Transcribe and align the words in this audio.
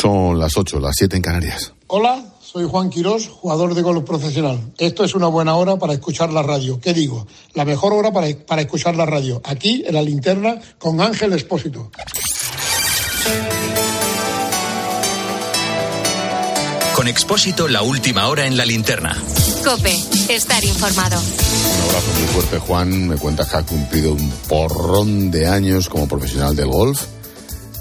Son 0.00 0.38
las 0.38 0.56
8, 0.56 0.78
las 0.78 0.94
7 0.96 1.16
en 1.16 1.22
Canarias. 1.22 1.72
Hola, 1.88 2.24
soy 2.40 2.66
Juan 2.68 2.88
Quirós, 2.88 3.28
jugador 3.28 3.74
de 3.74 3.82
golf 3.82 4.04
profesional. 4.04 4.60
Esto 4.78 5.02
es 5.04 5.14
una 5.14 5.26
buena 5.26 5.56
hora 5.56 5.76
para 5.76 5.92
escuchar 5.92 6.32
la 6.32 6.42
radio. 6.42 6.80
¿Qué 6.80 6.94
digo? 6.94 7.26
La 7.54 7.64
mejor 7.64 7.92
hora 7.92 8.12
para, 8.12 8.28
para 8.46 8.62
escuchar 8.62 8.94
la 8.94 9.06
radio. 9.06 9.40
Aquí, 9.44 9.82
en 9.86 9.94
la 9.94 10.02
linterna, 10.02 10.60
con 10.78 11.00
Ángel 11.00 11.32
Espósito. 11.32 11.90
Con 16.94 17.08
Expósito, 17.08 17.68
la 17.68 17.82
última 17.82 18.28
hora 18.28 18.46
en 18.46 18.56
la 18.56 18.64
linterna. 18.64 19.16
Cope, 19.64 19.94
estar 20.28 20.64
informado. 20.64 21.20
Un 21.20 21.88
abrazo 21.88 22.10
muy 22.18 22.26
fuerte, 22.28 22.58
Juan. 22.58 23.08
Me 23.08 23.16
cuentas 23.16 23.48
que 23.48 23.56
ha 23.56 23.62
cumplido 23.62 24.12
un 24.12 24.30
porrón 24.48 25.30
de 25.30 25.46
años 25.46 25.88
como 25.88 26.06
profesional 26.06 26.54
del 26.54 26.68
golf. 26.68 27.17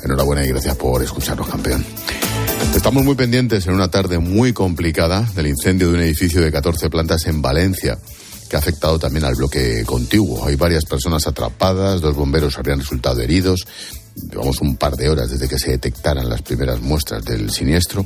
Enhorabuena 0.03 0.45
y 0.45 0.49
gracias 0.49 0.75
por 0.75 1.03
escucharnos, 1.03 1.47
campeón. 1.47 1.83
Estamos 2.75 3.03
muy 3.03 3.15
pendientes 3.15 3.65
en 3.67 3.73
una 3.73 3.89
tarde 3.89 4.19
muy 4.19 4.53
complicada 4.53 5.21
del 5.35 5.47
incendio 5.47 5.89
de 5.89 5.95
un 5.95 6.01
edificio 6.01 6.41
de 6.41 6.51
14 6.51 6.89
plantas 6.89 7.25
en 7.27 7.41
Valencia, 7.41 7.97
que 8.49 8.55
ha 8.55 8.59
afectado 8.59 8.99
también 8.99 9.25
al 9.25 9.35
bloque 9.35 9.83
contiguo. 9.85 10.45
Hay 10.45 10.55
varias 10.55 10.85
personas 10.85 11.25
atrapadas, 11.27 12.01
dos 12.01 12.15
bomberos 12.15 12.57
habrían 12.57 12.79
resultado 12.79 13.21
heridos. 13.21 13.65
Llevamos 14.15 14.61
un 14.61 14.77
par 14.77 14.95
de 14.95 15.09
horas 15.09 15.31
desde 15.31 15.47
que 15.47 15.59
se 15.59 15.71
detectaran 15.71 16.29
las 16.29 16.41
primeras 16.41 16.79
muestras 16.79 17.23
del 17.25 17.49
siniestro. 17.51 18.05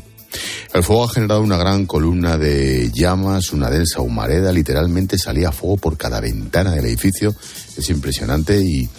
El 0.73 0.83
fuego 0.83 1.03
ha 1.03 1.09
generado 1.09 1.41
una 1.41 1.57
gran 1.57 1.85
columna 1.85 2.37
de 2.37 2.89
llamas, 2.93 3.51
una 3.51 3.69
densa 3.69 3.99
humareda, 3.99 4.53
literalmente 4.53 5.17
salía 5.17 5.51
fuego 5.51 5.77
por 5.77 5.97
cada 5.97 6.21
ventana 6.21 6.71
del 6.71 6.85
edificio. 6.85 7.35
Es 7.77 7.89
impresionante 7.89 8.61
y, 8.61 8.89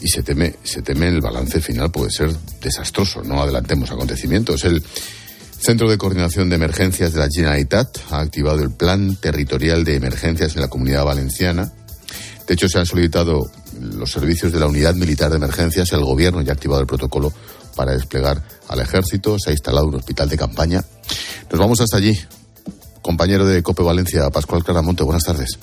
y 0.00 0.08
se 0.08 0.22
teme, 0.22 0.54
se 0.62 0.82
teme 0.82 1.08
el 1.08 1.20
balance 1.20 1.60
final 1.60 1.90
puede 1.90 2.10
ser 2.10 2.34
desastroso. 2.60 3.22
No 3.22 3.42
adelantemos 3.42 3.90
acontecimientos. 3.90 4.64
El 4.64 4.82
Centro 5.58 5.88
de 5.88 5.98
Coordinación 5.98 6.48
de 6.48 6.56
Emergencias 6.56 7.12
de 7.12 7.20
la 7.20 7.28
Generalitat 7.28 7.98
ha 8.10 8.20
activado 8.20 8.62
el 8.62 8.70
Plan 8.70 9.16
Territorial 9.16 9.84
de 9.84 9.96
Emergencias 9.96 10.54
en 10.54 10.60
la 10.60 10.68
Comunidad 10.68 11.04
Valenciana. 11.04 11.72
De 12.46 12.54
hecho, 12.54 12.68
se 12.68 12.78
han 12.78 12.86
solicitado 12.86 13.50
los 13.80 14.10
servicios 14.10 14.52
de 14.52 14.60
la 14.60 14.66
Unidad 14.66 14.94
Militar 14.94 15.30
de 15.30 15.36
Emergencias. 15.36 15.92
El 15.92 16.04
Gobierno 16.04 16.42
ya 16.42 16.52
ha 16.52 16.54
activado 16.54 16.80
el 16.80 16.86
protocolo 16.86 17.32
para 17.74 17.92
desplegar 17.92 18.42
al 18.68 18.80
ejército. 18.80 19.38
Se 19.38 19.50
ha 19.50 19.52
instalado 19.52 19.86
un 19.86 19.96
hospital 19.96 20.28
de 20.28 20.36
campaña. 20.36 20.84
Nos 21.50 21.58
vamos 21.58 21.80
hasta 21.80 21.96
allí. 21.96 22.16
Compañero 23.02 23.46
de 23.46 23.62
Cope 23.62 23.82
Valencia, 23.82 24.28
Pascual 24.30 24.64
Claramonte, 24.64 25.04
buenas 25.04 25.24
tardes. 25.24 25.58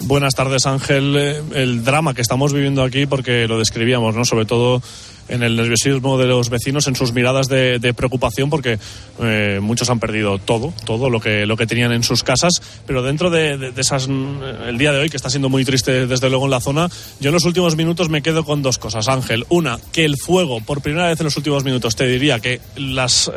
Buenas 0.00 0.34
tardes, 0.34 0.64
Ángel. 0.66 1.16
Eh, 1.16 1.42
El 1.54 1.84
drama 1.84 2.14
que 2.14 2.22
estamos 2.22 2.52
viviendo 2.52 2.82
aquí, 2.82 3.06
porque 3.06 3.48
lo 3.48 3.58
describíamos, 3.58 4.14
¿no? 4.14 4.24
Sobre 4.24 4.46
todo 4.46 4.80
en 5.28 5.42
el 5.42 5.56
nerviosismo 5.56 6.16
de 6.16 6.26
los 6.26 6.48
vecinos, 6.48 6.86
en 6.86 6.96
sus 6.96 7.12
miradas 7.12 7.48
de, 7.48 7.78
de 7.78 7.92
preocupación, 7.92 8.48
porque 8.48 8.78
eh, 9.20 9.58
muchos 9.60 9.90
han 9.90 10.00
perdido 10.00 10.38
todo, 10.38 10.72
todo 10.86 11.10
lo 11.10 11.20
que, 11.20 11.44
lo 11.44 11.56
que 11.56 11.66
tenían 11.66 11.92
en 11.92 12.02
sus 12.02 12.22
casas. 12.22 12.62
Pero 12.86 13.02
dentro 13.02 13.28
de, 13.28 13.72
esas, 13.76 14.08
el 14.08 14.78
día 14.78 14.92
de 14.92 15.00
hoy, 15.00 15.10
que 15.10 15.16
está 15.18 15.28
siendo 15.28 15.48
muy 15.50 15.64
triste 15.64 16.06
desde 16.06 16.30
luego 16.30 16.46
en 16.46 16.52
la 16.52 16.60
zona, 16.60 16.88
yo 17.20 17.28
en 17.28 17.34
los 17.34 17.44
últimos 17.44 17.76
minutos 17.76 18.08
me 18.08 18.22
quedo 18.22 18.44
con 18.44 18.62
dos 18.62 18.78
cosas, 18.78 19.08
Ángel. 19.08 19.44
Una, 19.50 19.78
que 19.92 20.04
el 20.04 20.16
fuego, 20.16 20.60
por 20.62 20.80
primera 20.80 21.08
vez 21.08 21.20
en 21.20 21.24
los 21.24 21.36
últimos 21.36 21.64
minutos, 21.64 21.94
te 21.94 22.06
diría 22.06 22.40
que 22.40 22.60
las 22.76 23.30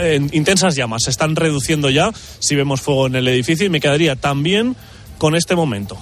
eh, 0.00 0.20
intensas 0.32 0.74
llamas 0.74 1.02
se 1.02 1.10
están 1.10 1.36
reduciendo 1.36 1.90
ya, 1.90 2.12
si 2.38 2.54
vemos 2.54 2.80
fuego 2.80 3.08
en 3.08 3.16
el 3.16 3.28
edificio, 3.28 3.66
y 3.66 3.70
me 3.70 3.80
quedaría 3.80 4.16
también 4.16 4.74
con 5.18 5.34
este 5.34 5.56
momento. 5.56 5.96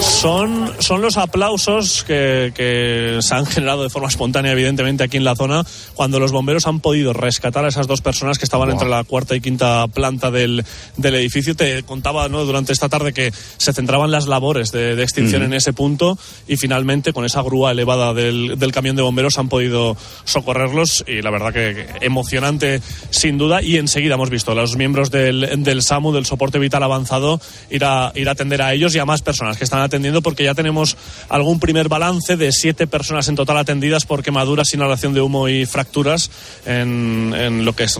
Son, 0.00 0.72
son 0.80 1.00
los 1.00 1.16
aplausos 1.16 2.04
que, 2.04 2.52
que, 2.54 3.18
se 3.20 3.34
han 3.34 3.46
generado 3.46 3.82
de 3.82 3.90
forma 3.90 4.08
espontánea, 4.08 4.52
evidentemente, 4.52 5.04
aquí 5.04 5.16
en 5.16 5.24
la 5.24 5.36
zona, 5.36 5.64
cuando 5.94 6.18
los 6.18 6.32
bomberos 6.32 6.66
han 6.66 6.80
podido 6.80 7.12
rescatar 7.12 7.64
a 7.64 7.68
esas 7.68 7.86
dos 7.86 8.00
personas 8.00 8.38
que 8.38 8.44
estaban 8.44 8.68
wow. 8.68 8.72
entre 8.74 8.88
la 8.88 9.04
cuarta 9.04 9.36
y 9.36 9.40
quinta 9.40 9.86
planta 9.88 10.30
del, 10.30 10.64
del, 10.96 11.14
edificio. 11.14 11.54
Te 11.54 11.82
contaba 11.84 12.28
¿no? 12.28 12.44
durante 12.44 12.72
esta 12.72 12.88
tarde 12.88 13.12
que 13.12 13.32
se 13.56 13.72
centraban 13.72 14.10
las 14.10 14.26
labores 14.26 14.72
de, 14.72 14.96
de 14.96 15.02
extinción 15.02 15.42
mm. 15.42 15.46
en 15.46 15.52
ese 15.54 15.72
punto 15.72 16.18
y 16.48 16.56
finalmente 16.56 17.12
con 17.12 17.24
esa 17.24 17.42
grúa 17.42 17.70
elevada 17.70 18.12
del, 18.14 18.58
del, 18.58 18.72
camión 18.72 18.96
de 18.96 19.02
bomberos 19.02 19.38
han 19.38 19.48
podido 19.48 19.96
socorrerlos 20.24 21.04
y 21.06 21.22
la 21.22 21.30
verdad 21.30 21.52
que, 21.52 21.74
que 21.74 22.06
emocionante 22.06 22.80
sin 23.10 23.38
duda. 23.38 23.62
Y 23.62 23.76
enseguida 23.76 24.14
hemos 24.14 24.30
visto 24.30 24.52
a 24.52 24.54
los 24.54 24.76
miembros 24.76 25.10
del, 25.10 25.62
del 25.62 25.82
SAMU, 25.82 26.12
del 26.12 26.26
soporte 26.26 26.58
vital 26.58 26.82
avanzado, 26.82 27.40
ir 27.70 27.84
a, 27.84 28.12
ir 28.14 28.28
a 28.28 28.32
atender 28.32 28.60
a 28.60 28.72
ellos 28.74 28.94
y 28.94 28.98
a 28.98 29.04
más 29.04 29.22
personas 29.22 29.43
que 29.56 29.64
están 29.64 29.80
atendiendo 29.80 30.22
porque 30.22 30.44
ya 30.44 30.54
tenemos 30.54 30.96
algún 31.28 31.60
primer 31.60 31.88
balance 31.88 32.36
de 32.36 32.52
siete 32.52 32.86
personas 32.86 33.28
en 33.28 33.36
total 33.36 33.58
atendidas 33.58 34.06
por 34.06 34.22
quemaduras, 34.22 34.72
inhalación 34.74 35.14
de 35.14 35.20
humo 35.20 35.48
y 35.48 35.66
fracturas 35.66 36.30
en, 36.66 37.34
en 37.36 37.64
lo 37.64 37.74
que 37.74 37.84
es, 37.84 37.98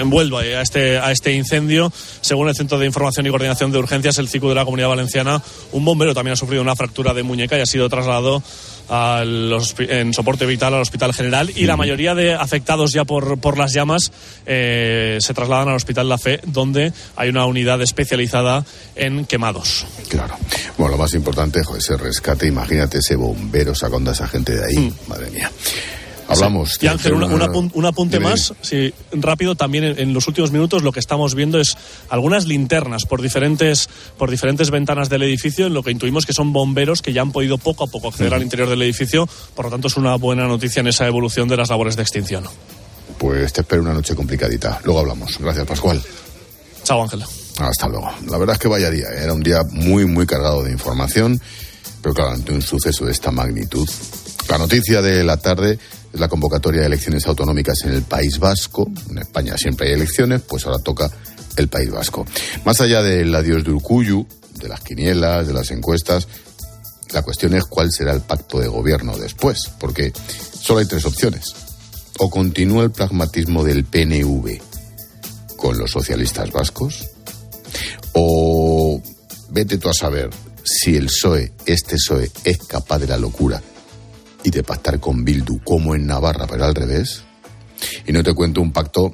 envuelve 0.00 0.56
a 0.56 0.62
este, 0.62 0.98
a 0.98 1.10
este 1.10 1.32
incendio. 1.32 1.92
Según 2.20 2.48
el 2.48 2.54
Centro 2.54 2.78
de 2.78 2.86
Información 2.86 3.26
y 3.26 3.30
Coordinación 3.30 3.72
de 3.72 3.78
Urgencias, 3.78 4.18
el 4.18 4.28
CICU 4.28 4.50
de 4.50 4.54
la 4.54 4.64
Comunidad 4.64 4.88
Valenciana, 4.88 5.42
un 5.72 5.84
bombero 5.84 6.14
también 6.14 6.34
ha 6.34 6.36
sufrido 6.36 6.62
una 6.62 6.76
fractura 6.76 7.14
de 7.14 7.22
muñeca 7.22 7.56
y 7.58 7.60
ha 7.60 7.66
sido 7.66 7.88
trasladado 7.88 8.42
los, 8.88 9.74
en 9.78 10.14
soporte 10.14 10.46
vital 10.46 10.74
al 10.74 10.82
Hospital 10.82 11.12
General 11.12 11.50
y 11.54 11.64
la 11.64 11.76
mayoría 11.76 12.14
de 12.14 12.34
afectados 12.34 12.92
ya 12.92 13.04
por, 13.04 13.38
por 13.38 13.58
las 13.58 13.72
llamas 13.72 14.12
eh, 14.46 15.18
se 15.20 15.34
trasladan 15.34 15.68
al 15.68 15.76
Hospital 15.76 16.08
La 16.08 16.18
Fe, 16.18 16.40
donde 16.46 16.92
hay 17.16 17.28
una 17.28 17.46
unidad 17.46 17.80
especializada 17.82 18.64
en 18.94 19.24
quemados. 19.24 19.86
Claro. 20.08 20.36
Bueno, 20.78 20.92
lo 20.92 20.98
más 20.98 21.14
importante 21.14 21.60
es 21.60 21.68
ese 21.76 21.96
rescate. 21.96 22.46
Imagínate 22.46 22.98
ese 22.98 23.16
bombero 23.16 23.74
sacando 23.74 24.10
a 24.10 24.12
esa 24.12 24.28
gente 24.28 24.54
de 24.54 24.64
ahí. 24.64 24.78
Mm. 24.78 24.92
Madre 25.08 25.30
mía. 25.30 25.50
Hablamos. 26.28 26.74
Sí. 26.74 26.86
Y 26.86 26.88
Ángel, 26.88 27.14
una, 27.14 27.26
una, 27.26 27.46
un 27.50 27.86
apunte 27.86 28.20
más, 28.20 28.54
sí, 28.60 28.92
rápido, 29.12 29.54
también 29.54 29.84
en, 29.84 29.98
en, 29.98 30.14
los 30.14 30.26
últimos 30.26 30.50
minutos 30.50 30.82
lo 30.82 30.92
que 30.92 31.00
estamos 31.00 31.34
viendo 31.34 31.60
es 31.60 31.76
algunas 32.08 32.46
linternas 32.46 33.04
por 33.06 33.22
diferentes, 33.22 33.88
por 34.18 34.30
diferentes 34.30 34.70
ventanas 34.70 35.08
del 35.08 35.22
edificio, 35.22 35.66
en 35.66 35.74
lo 35.74 35.82
que 35.82 35.90
intuimos 35.90 36.26
que 36.26 36.32
son 36.32 36.52
bomberos 36.52 37.02
que 37.02 37.12
ya 37.12 37.22
han 37.22 37.32
podido 37.32 37.58
poco 37.58 37.84
a 37.84 37.86
poco 37.86 38.08
acceder 38.08 38.30
uh 38.30 38.34
-huh. 38.34 38.36
al 38.36 38.42
interior 38.42 38.68
del 38.68 38.82
edificio, 38.82 39.28
por 39.54 39.66
lo 39.66 39.70
tanto 39.70 39.88
es 39.88 39.96
una 39.96 40.16
buena 40.16 40.46
noticia 40.46 40.80
en 40.80 40.88
esa 40.88 41.06
evolución 41.06 41.48
de 41.48 41.56
las 41.56 41.70
labores 41.70 41.96
de 41.96 42.02
extinción. 42.02 42.44
Pues 43.18 43.52
te 43.52 43.62
espero 43.62 43.82
una 43.82 43.94
noche 43.94 44.14
complicadita. 44.14 44.80
Luego 44.84 45.00
hablamos. 45.00 45.38
Gracias, 45.38 45.66
Pascual. 45.66 46.02
Chao, 46.82 47.02
Ángel. 47.02 47.24
Hasta 47.58 47.88
luego. 47.88 48.10
La 48.28 48.38
verdad 48.38 48.54
es 48.54 48.60
que 48.60 48.68
vaya 48.68 48.90
día. 48.90 49.06
¿eh? 49.06 49.22
Era 49.22 49.32
un 49.32 49.42
día 49.42 49.62
muy, 49.70 50.04
muy 50.04 50.26
cargado 50.26 50.62
de 50.62 50.72
información, 50.72 51.40
pero 52.02 52.14
claro, 52.14 52.32
ante 52.32 52.52
un 52.52 52.62
suceso 52.62 53.06
de 53.06 53.12
esta 53.12 53.30
magnitud. 53.30 53.88
La 54.48 54.58
noticia 54.58 55.02
de 55.02 55.24
la 55.24 55.38
tarde 55.38 55.78
es 56.16 56.20
la 56.20 56.28
convocatoria 56.28 56.80
de 56.80 56.86
elecciones 56.86 57.26
autonómicas 57.26 57.82
en 57.84 57.92
el 57.92 58.02
País 58.02 58.38
Vasco. 58.38 58.90
En 59.10 59.18
España 59.18 59.56
siempre 59.58 59.88
hay 59.88 59.94
elecciones, 59.94 60.40
pues 60.40 60.64
ahora 60.64 60.78
toca 60.82 61.10
el 61.56 61.68
País 61.68 61.90
Vasco. 61.90 62.24
Más 62.64 62.80
allá 62.80 63.02
del 63.02 63.34
adiós 63.34 63.62
de 63.64 63.72
Urcuyu, 63.72 64.26
de 64.58 64.68
las 64.68 64.80
quinielas, 64.80 65.46
de 65.46 65.52
las 65.52 65.70
encuestas, 65.70 66.26
la 67.12 67.20
cuestión 67.20 67.54
es 67.54 67.64
cuál 67.64 67.92
será 67.92 68.14
el 68.14 68.22
pacto 68.22 68.58
de 68.58 68.66
gobierno 68.66 69.16
después, 69.18 69.70
porque 69.78 70.10
solo 70.58 70.80
hay 70.80 70.86
tres 70.86 71.04
opciones. 71.04 71.54
O 72.18 72.30
continúa 72.30 72.82
el 72.84 72.90
pragmatismo 72.90 73.62
del 73.62 73.84
PNV 73.84 74.58
con 75.56 75.76
los 75.76 75.90
socialistas 75.90 76.50
vascos, 76.50 77.10
o 78.14 79.02
vete 79.50 79.76
tú 79.76 79.90
a 79.90 79.94
saber 79.94 80.30
si 80.64 80.96
el 80.96 81.06
PSOE, 81.06 81.52
este 81.66 81.96
PSOE, 81.96 82.30
es 82.44 82.58
capaz 82.58 83.00
de 83.00 83.06
la 83.06 83.18
locura 83.18 83.60
y 84.46 84.50
de 84.50 84.62
pactar 84.62 85.00
con 85.00 85.24
Bildu 85.24 85.58
como 85.64 85.96
en 85.96 86.06
Navarra, 86.06 86.46
pero 86.46 86.64
al 86.64 86.74
revés. 86.74 87.24
Y 88.06 88.12
no 88.12 88.22
te 88.22 88.32
cuento 88.32 88.60
un 88.60 88.70
pacto 88.70 89.12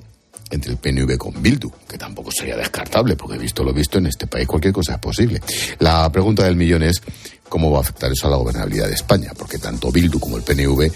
entre 0.51 0.73
el 0.73 0.77
PNV 0.77 1.17
con 1.17 1.43
Bildu, 1.43 1.73
que 1.89 1.97
tampoco 1.97 2.31
sería 2.31 2.55
descartable, 2.55 3.17
porque 3.17 3.39
visto 3.39 3.65
lo 3.65 3.73
visto 3.73 3.97
en 3.97 4.09
este 4.09 4.27
país 4.27 4.47
cualquier 4.47 4.75
cosa 4.75 4.93
es 4.93 4.99
posible. 4.99 5.41
La 5.79 6.13
pregunta 6.13 6.45
del 6.45 6.57
millón 6.57 6.83
es 6.83 7.01
cómo 7.49 7.71
va 7.71 7.79
a 7.79 7.81
afectar 7.81 8.13
eso 8.13 8.27
a 8.27 8.31
la 8.31 8.37
gobernabilidad 8.37 8.89
de 8.89 8.93
España, 8.93 9.33
porque 9.37 9.57
tanto 9.57 9.91
Bildu 9.91 10.21
como 10.21 10.37
el 10.37 10.43
PNV 10.43 10.93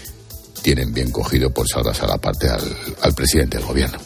tienen 0.60 0.92
bien 0.92 1.10
cogido 1.10 1.48
por 1.48 1.66
saldas 1.66 2.02
a 2.02 2.06
la 2.06 2.18
parte 2.18 2.50
al, 2.50 2.60
al 3.00 3.14
presidente 3.14 3.56
del 3.56 3.66
gobierno. 3.66 3.96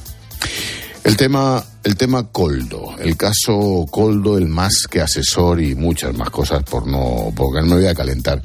El 1.02 1.16
tema, 1.16 1.64
el 1.82 1.96
tema 1.96 2.28
Coldo, 2.28 2.94
el 3.00 3.16
caso 3.16 3.84
Coldo, 3.90 4.38
el 4.38 4.46
más 4.46 4.86
que 4.88 5.00
asesor 5.00 5.60
y 5.60 5.74
muchas 5.74 6.14
más 6.14 6.30
cosas 6.30 6.62
por 6.62 6.86
no, 6.86 7.32
porque 7.34 7.62
no 7.62 7.74
me 7.74 7.80
voy 7.80 7.86
a 7.86 7.94
calentar 7.96 8.40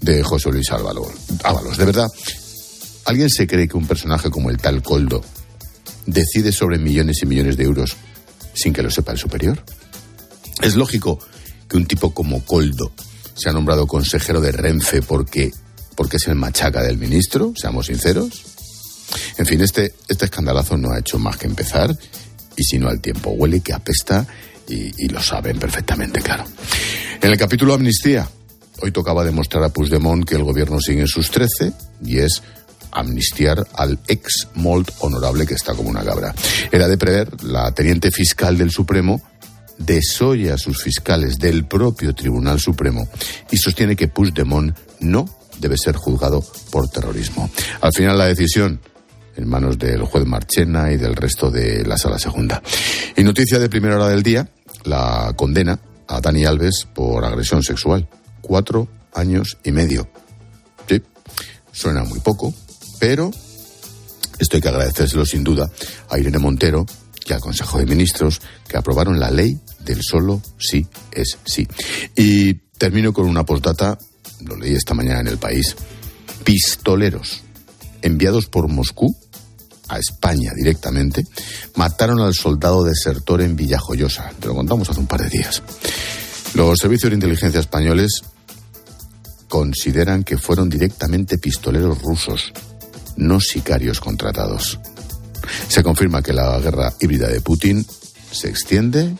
de 0.00 0.22
José 0.22 0.50
Luis 0.50 0.70
Ábalos. 0.70 1.08
Ábalos. 1.42 1.76
De 1.76 1.84
verdad, 1.84 2.08
¿alguien 3.04 3.30
se 3.30 3.46
cree 3.46 3.68
que 3.68 3.76
un 3.76 3.86
personaje 3.86 4.30
como 4.30 4.50
el 4.50 4.58
tal 4.58 4.82
Coldo 4.82 5.22
decide 6.06 6.52
sobre 6.52 6.78
millones 6.78 7.18
y 7.22 7.26
millones 7.26 7.56
de 7.56 7.64
euros 7.64 7.96
sin 8.54 8.72
que 8.72 8.82
lo 8.82 8.90
sepa 8.90 9.12
el 9.12 9.18
superior? 9.18 9.62
Es 10.62 10.76
lógico 10.76 11.18
que 11.68 11.76
un 11.76 11.86
tipo 11.86 12.14
como 12.14 12.44
Coldo 12.44 12.92
sea 13.34 13.52
nombrado 13.52 13.86
consejero 13.86 14.40
de 14.40 14.52
Renfe 14.52 15.02
porque, 15.02 15.52
porque 15.94 16.16
es 16.16 16.26
el 16.28 16.36
machaca 16.36 16.82
del 16.82 16.98
ministro, 16.98 17.52
seamos 17.56 17.86
sinceros. 17.86 18.42
En 19.36 19.46
fin, 19.46 19.60
este, 19.60 19.94
este 20.08 20.24
escandalazo 20.24 20.76
no 20.76 20.92
ha 20.92 20.98
hecho 20.98 21.18
más 21.18 21.36
que 21.36 21.46
empezar 21.46 21.96
y 22.56 22.64
si 22.64 22.78
no 22.78 22.88
al 22.88 23.00
tiempo 23.00 23.30
huele 23.30 23.60
que 23.60 23.74
apesta 23.74 24.26
y, 24.68 24.90
y 24.96 25.08
lo 25.08 25.22
saben 25.22 25.58
perfectamente, 25.58 26.20
claro. 26.20 26.44
En 27.20 27.30
el 27.30 27.38
capítulo 27.38 27.74
Amnistía, 27.74 28.28
Hoy 28.82 28.92
tocaba 28.92 29.24
demostrar 29.24 29.64
a 29.64 29.70
Puigdemont 29.70 30.24
que 30.24 30.34
el 30.34 30.44
gobierno 30.44 30.80
sigue 30.80 31.06
sus 31.06 31.30
13 31.30 31.72
y 32.04 32.18
es 32.18 32.42
amnistiar 32.92 33.66
al 33.74 33.98
ex 34.08 34.48
Molt 34.54 34.90
honorable 35.00 35.46
que 35.46 35.54
está 35.54 35.74
como 35.74 35.90
una 35.90 36.04
cabra. 36.04 36.34
Era 36.70 36.88
de 36.88 36.98
prever, 36.98 37.42
la 37.44 37.72
teniente 37.72 38.10
fiscal 38.10 38.56
del 38.58 38.70
Supremo 38.70 39.22
desoye 39.78 40.52
a 40.52 40.58
sus 40.58 40.82
fiscales 40.82 41.38
del 41.38 41.66
propio 41.66 42.14
Tribunal 42.14 42.60
Supremo 42.60 43.08
y 43.50 43.58
sostiene 43.58 43.96
que 43.96 44.08
Puigdemont 44.08 44.76
no 45.00 45.28
debe 45.58 45.76
ser 45.76 45.96
juzgado 45.96 46.44
por 46.70 46.88
terrorismo. 46.88 47.50
Al 47.80 47.92
final 47.92 48.18
la 48.18 48.26
decisión 48.26 48.80
en 49.36 49.48
manos 49.48 49.78
del 49.78 50.02
juez 50.02 50.24
Marchena 50.24 50.92
y 50.92 50.96
del 50.96 51.14
resto 51.14 51.50
de 51.50 51.84
la 51.84 51.98
sala 51.98 52.18
segunda. 52.18 52.62
Y 53.16 53.22
noticia 53.22 53.58
de 53.58 53.68
primera 53.68 53.96
hora 53.96 54.08
del 54.08 54.22
día, 54.22 54.48
la 54.84 55.32
condena 55.36 55.78
a 56.08 56.20
Dani 56.20 56.44
Alves 56.44 56.86
por 56.94 57.24
agresión 57.24 57.62
sexual. 57.62 58.08
Cuatro 58.46 58.86
años 59.12 59.58
y 59.64 59.72
medio. 59.72 60.08
Sí, 60.88 61.02
suena 61.72 62.04
muy 62.04 62.20
poco, 62.20 62.54
pero 63.00 63.32
esto 64.38 64.56
hay 64.56 64.62
que 64.62 64.68
agradecérselo 64.68 65.26
sin 65.26 65.42
duda 65.42 65.68
a 66.08 66.16
Irene 66.16 66.38
Montero 66.38 66.86
y 67.26 67.32
al 67.32 67.40
Consejo 67.40 67.78
de 67.78 67.86
Ministros 67.86 68.40
que 68.68 68.76
aprobaron 68.76 69.18
la 69.18 69.32
ley 69.32 69.58
del 69.80 70.00
solo 70.00 70.40
sí 70.60 70.86
es 71.10 71.38
sí. 71.44 71.66
Y 72.14 72.54
termino 72.78 73.12
con 73.12 73.26
una 73.26 73.44
postdata, 73.44 73.98
lo 74.44 74.56
leí 74.56 74.74
esta 74.74 74.94
mañana 74.94 75.22
en 75.22 75.26
el 75.26 75.38
país. 75.38 75.74
Pistoleros 76.44 77.42
enviados 78.02 78.46
por 78.46 78.68
Moscú 78.68 79.16
a 79.88 79.98
España 79.98 80.52
directamente, 80.54 81.26
mataron 81.74 82.20
al 82.20 82.34
soldado 82.34 82.84
desertor 82.84 83.42
en 83.42 83.56
Villajoyosa. 83.56 84.30
Te 84.38 84.46
lo 84.46 84.54
contamos 84.54 84.88
hace 84.88 85.00
un 85.00 85.08
par 85.08 85.22
de 85.22 85.30
días. 85.30 85.64
Los 86.54 86.78
servicios 86.78 87.10
de 87.10 87.16
inteligencia 87.16 87.58
españoles 87.58 88.22
consideran 89.48 90.24
que 90.24 90.38
fueron 90.38 90.68
directamente 90.68 91.38
pistoleros 91.38 92.00
rusos, 92.02 92.52
no 93.16 93.40
sicarios 93.40 94.00
contratados. 94.00 94.78
Se 95.68 95.82
confirma 95.82 96.22
que 96.22 96.32
la 96.32 96.58
guerra 96.58 96.92
híbrida 97.00 97.28
de 97.28 97.40
Putin 97.40 97.86
se 98.30 98.48
extiende 98.48 99.14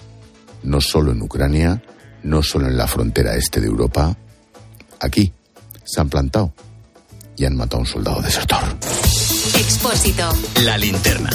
no 0.63 0.81
solo 0.81 1.13
en 1.13 1.23
Ucrania, 1.23 1.83
no 2.23 2.43
solo 2.43 2.67
en 2.67 2.77
la 2.77 2.87
frontera 2.87 3.37
este 3.37 3.61
de 3.61 3.69
Europa, 3.69 4.17
aquí 5.01 5.33
se 5.85 6.01
han 6.01 6.09
plantado 6.09 6.53
y 7.37 7.45
han 7.45 7.57
matado 7.57 7.79
a 7.79 7.81
un 7.81 7.87
soldado 7.87 8.23
desertor. 8.23 8.63
Expósito. 9.55 10.29
La 10.65 10.77
linterna. 10.77 11.31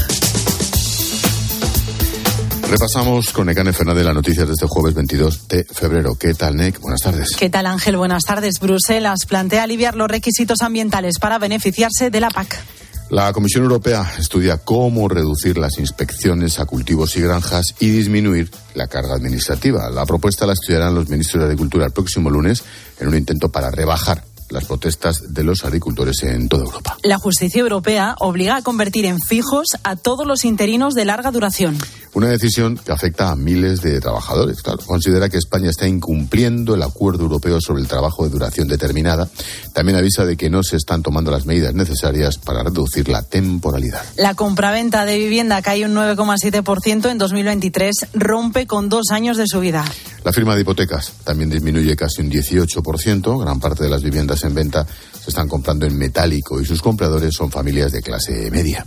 Repasamos 2.72 3.34
con 3.34 3.48
Necane 3.48 3.74
Fernández 3.74 4.06
las 4.06 4.16
noticias 4.16 4.48
de 4.48 4.54
este 4.54 4.66
jueves 4.66 4.94
22 4.94 5.46
de 5.50 5.66
febrero. 5.66 6.16
¿Qué 6.16 6.34
tal, 6.34 6.56
Nec? 6.56 6.80
Buenas 6.80 7.02
tardes. 7.02 7.36
¿Qué 7.38 7.50
tal, 7.50 7.66
Ángel? 7.66 7.98
Buenas 7.98 8.24
tardes. 8.24 8.62
Bruselas 8.62 9.26
plantea 9.28 9.64
aliviar 9.64 9.98
los 9.98 10.08
requisitos 10.08 10.62
ambientales 10.62 11.20
para 11.20 11.38
beneficiarse 11.38 12.10
de 12.10 12.22
la 12.22 12.30
PAC. 12.30 12.64
La 13.10 13.34
Comisión 13.34 13.64
Europea 13.64 14.10
estudia 14.18 14.60
cómo 14.60 15.10
reducir 15.10 15.58
las 15.58 15.80
inspecciones 15.80 16.62
a 16.62 16.66
cultivos 16.66 17.18
y 17.18 17.22
granjas 17.22 17.76
y 17.82 17.90
disminuir 17.90 18.50
la 18.74 18.88
carga 18.88 19.16
administrativa. 19.16 19.90
La 19.90 20.06
propuesta 20.06 20.46
la 20.46 20.54
estudiarán 20.54 20.96
los 20.96 21.10
ministros 21.10 21.42
de 21.42 21.48
Agricultura 21.48 21.88
el 21.88 21.92
próximo 21.92 22.30
lunes 22.30 22.64
en 23.02 23.10
un 23.10 23.18
intento 23.18 23.50
para 23.50 23.70
rebajar 23.70 24.24
las 24.52 24.66
protestas 24.66 25.34
de 25.34 25.44
los 25.44 25.64
agricultores 25.64 26.24
en 26.24 26.48
toda 26.48 26.64
Europa. 26.64 26.98
La 27.04 27.18
justicia 27.18 27.62
europea 27.62 28.16
obliga 28.20 28.58
a 28.58 28.62
convertir 28.62 29.06
en 29.06 29.20
fijos 29.20 29.78
a 29.84 29.96
todos 29.96 30.28
los 30.28 30.46
interinos 30.46 30.94
de 30.94 31.06
larga 31.06 31.32
duración. 31.32 31.78
Una 32.14 32.28
decisión 32.28 32.78
que 32.78 32.92
afecta 32.92 33.32
a 33.32 33.36
miles 33.36 33.82
de 33.82 34.02
trabajadores. 34.02 34.62
Claro, 34.62 34.80
considera 34.86 35.30
que 35.30 35.38
España 35.38 35.70
está 35.70 35.88
incumpliendo 35.88 36.76
el 36.76 36.84
acuerdo 36.84 37.24
europeo 37.24 37.60
sobre 37.62 37.82
el 37.82 37.88
trabajo 37.88 38.24
de 38.24 38.30
duración 38.30 38.68
determinada. 38.68 39.30
También 39.74 39.98
avisa 39.98 40.26
de 40.26 40.36
que 40.36 40.50
no 40.50 40.62
se 40.62 40.76
están 40.76 41.04
tomando 41.04 41.32
las 41.32 41.46
medidas 41.46 41.74
necesarias 41.74 42.38
para 42.38 42.64
reducir 42.64 43.08
la 43.08 43.24
temporalidad. 43.24 44.04
La 44.18 44.34
compraventa 44.34 45.06
de 45.06 45.18
vivienda 45.18 45.62
cae 45.62 45.86
un 45.86 45.96
9,7% 45.96 47.10
en 47.10 47.18
2023, 47.18 48.08
rompe 48.14 48.68
con 48.68 48.90
dos 48.90 49.12
años 49.12 49.38
de 49.38 49.48
subida. 49.48 49.86
La 50.24 50.34
firma 50.34 50.56
de 50.56 50.62
hipotecas 50.62 51.14
también 51.24 51.50
disminuye 51.50 51.96
casi 51.96 52.22
un 52.22 52.30
18%. 52.30 53.42
Gran 53.42 53.60
parte 53.60 53.84
de 53.84 53.90
las 53.90 54.04
viviendas 54.04 54.44
en 54.44 54.54
venta 54.54 54.86
se 55.24 55.30
están 55.30 55.48
comprando 55.48 55.86
en 55.86 55.98
metálico 55.98 56.60
y 56.60 56.66
sus 56.66 56.82
compradores 56.82 57.36
son 57.36 57.52
familias 57.52 57.92
de 57.92 58.02
clase 58.02 58.50
media. 58.50 58.86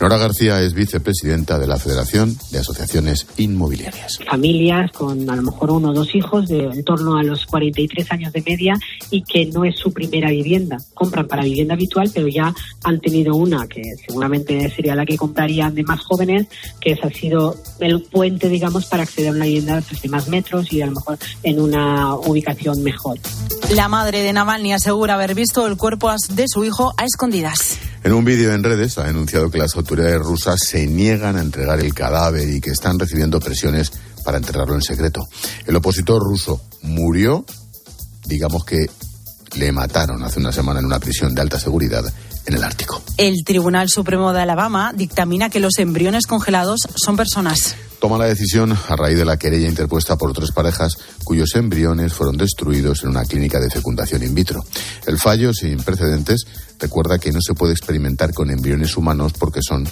Nora 0.00 0.18
García 0.18 0.60
es 0.60 0.74
vicepresidenta 0.74 1.58
de 1.58 1.66
la 1.66 1.78
Federación 1.78 2.36
de 2.50 2.58
Asociaciones 2.58 3.26
Inmobiliarias. 3.36 4.18
Familias 4.28 4.90
con 4.92 5.28
a 5.30 5.36
lo 5.36 5.42
mejor 5.42 5.70
uno 5.70 5.90
o 5.90 5.94
dos 5.94 6.14
hijos 6.14 6.48
de 6.48 6.64
en 6.64 6.84
torno 6.84 7.16
a 7.16 7.22
los 7.22 7.46
43 7.46 8.10
años 8.12 8.32
de 8.32 8.42
media 8.42 8.74
y 9.10 9.22
que 9.22 9.46
no 9.46 9.64
es 9.64 9.76
su 9.76 9.92
primera 9.92 10.30
vivienda. 10.30 10.76
Compran 10.94 11.28
para 11.28 11.44
vivienda 11.44 11.74
habitual, 11.74 12.10
pero 12.12 12.28
ya 12.28 12.52
han 12.82 13.00
tenido 13.00 13.34
una 13.36 13.66
que 13.66 13.82
seguramente 14.06 14.68
sería 14.74 14.94
la 14.94 15.06
que 15.06 15.16
comprarían 15.16 15.74
de 15.74 15.84
más 15.84 16.00
jóvenes, 16.00 16.48
que 16.80 16.92
ese 16.92 17.06
ha 17.06 17.10
sido 17.10 17.56
el 17.80 18.02
puente, 18.02 18.48
digamos, 18.48 18.86
para 18.86 19.04
acceder 19.04 19.30
a 19.30 19.32
una 19.32 19.44
vivienda 19.44 19.82
pues, 19.88 20.02
de 20.02 20.08
más 20.08 20.28
metros 20.28 20.72
y 20.72 20.82
a 20.82 20.86
lo 20.86 20.92
mejor 20.92 21.18
en 21.42 21.60
una 21.60 22.14
ubicación 22.14 22.82
mejor. 22.82 23.18
La 23.74 23.88
madre 23.88 24.22
de 24.22 24.32
Navalny 24.32 24.72
asegura 24.72 25.14
haber 25.14 25.34
visto 25.34 25.66
el 25.66 25.75
cuerpo 25.76 26.10
de 26.30 26.44
su 26.48 26.64
hijo 26.64 26.92
a 26.96 27.04
escondidas. 27.04 27.78
En 28.04 28.12
un 28.12 28.24
vídeo 28.24 28.52
en 28.52 28.62
redes 28.62 28.98
ha 28.98 29.04
denunciado 29.04 29.50
que 29.50 29.58
las 29.58 29.74
autoridades 29.76 30.18
rusas 30.18 30.60
se 30.64 30.86
niegan 30.86 31.36
a 31.36 31.40
entregar 31.40 31.80
el 31.80 31.92
cadáver 31.94 32.48
y 32.48 32.60
que 32.60 32.70
están 32.70 32.98
recibiendo 32.98 33.40
presiones 33.40 33.92
para 34.24 34.38
enterrarlo 34.38 34.74
en 34.74 34.82
secreto. 34.82 35.26
El 35.66 35.76
opositor 35.76 36.22
ruso 36.22 36.60
murió, 36.82 37.44
digamos 38.24 38.64
que 38.64 38.90
le 39.54 39.72
mataron 39.72 40.22
hace 40.22 40.38
una 40.38 40.52
semana 40.52 40.80
en 40.80 40.86
una 40.86 40.98
prisión 40.98 41.34
de 41.34 41.40
alta 41.40 41.58
seguridad 41.58 42.04
en 42.46 42.54
el 42.54 42.64
Ártico. 42.64 43.02
El 43.16 43.44
Tribunal 43.44 43.88
Supremo 43.88 44.32
de 44.32 44.40
Alabama 44.40 44.92
dictamina 44.94 45.50
que 45.50 45.60
los 45.60 45.78
embriones 45.78 46.26
congelados 46.26 46.80
son 46.94 47.16
personas. 47.16 47.76
Toma 48.00 48.18
la 48.18 48.26
decisión 48.26 48.76
a 48.88 48.96
raíz 48.96 49.18
de 49.18 49.24
la 49.24 49.38
querella 49.38 49.68
interpuesta 49.68 50.16
por 50.16 50.32
tres 50.32 50.52
parejas 50.52 50.96
cuyos 51.24 51.54
embriones 51.54 52.12
fueron 52.12 52.36
destruidos 52.36 53.02
en 53.02 53.10
una 53.10 53.24
clínica 53.24 53.58
de 53.58 53.70
fecundación 53.70 54.22
in 54.22 54.34
vitro. 54.34 54.64
El 55.06 55.18
fallo, 55.18 55.52
sin 55.52 55.78
precedentes, 55.78 56.44
recuerda 56.78 57.18
que 57.18 57.32
no 57.32 57.40
se 57.40 57.54
puede 57.54 57.72
experimentar 57.72 58.34
con 58.34 58.50
embriones 58.50 58.96
humanos 58.96 59.32
porque 59.38 59.60
son 59.66 59.88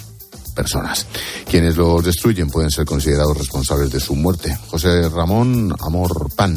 personas. 0.55 1.05
Quienes 1.49 1.75
los 1.75 2.03
destruyen 2.03 2.49
pueden 2.49 2.71
ser 2.71 2.85
considerados 2.85 3.37
responsables 3.37 3.91
de 3.91 3.99
su 3.99 4.15
muerte. 4.15 4.57
José 4.69 5.09
Ramón 5.09 5.75
Amor 5.85 6.33
Pan 6.35 6.55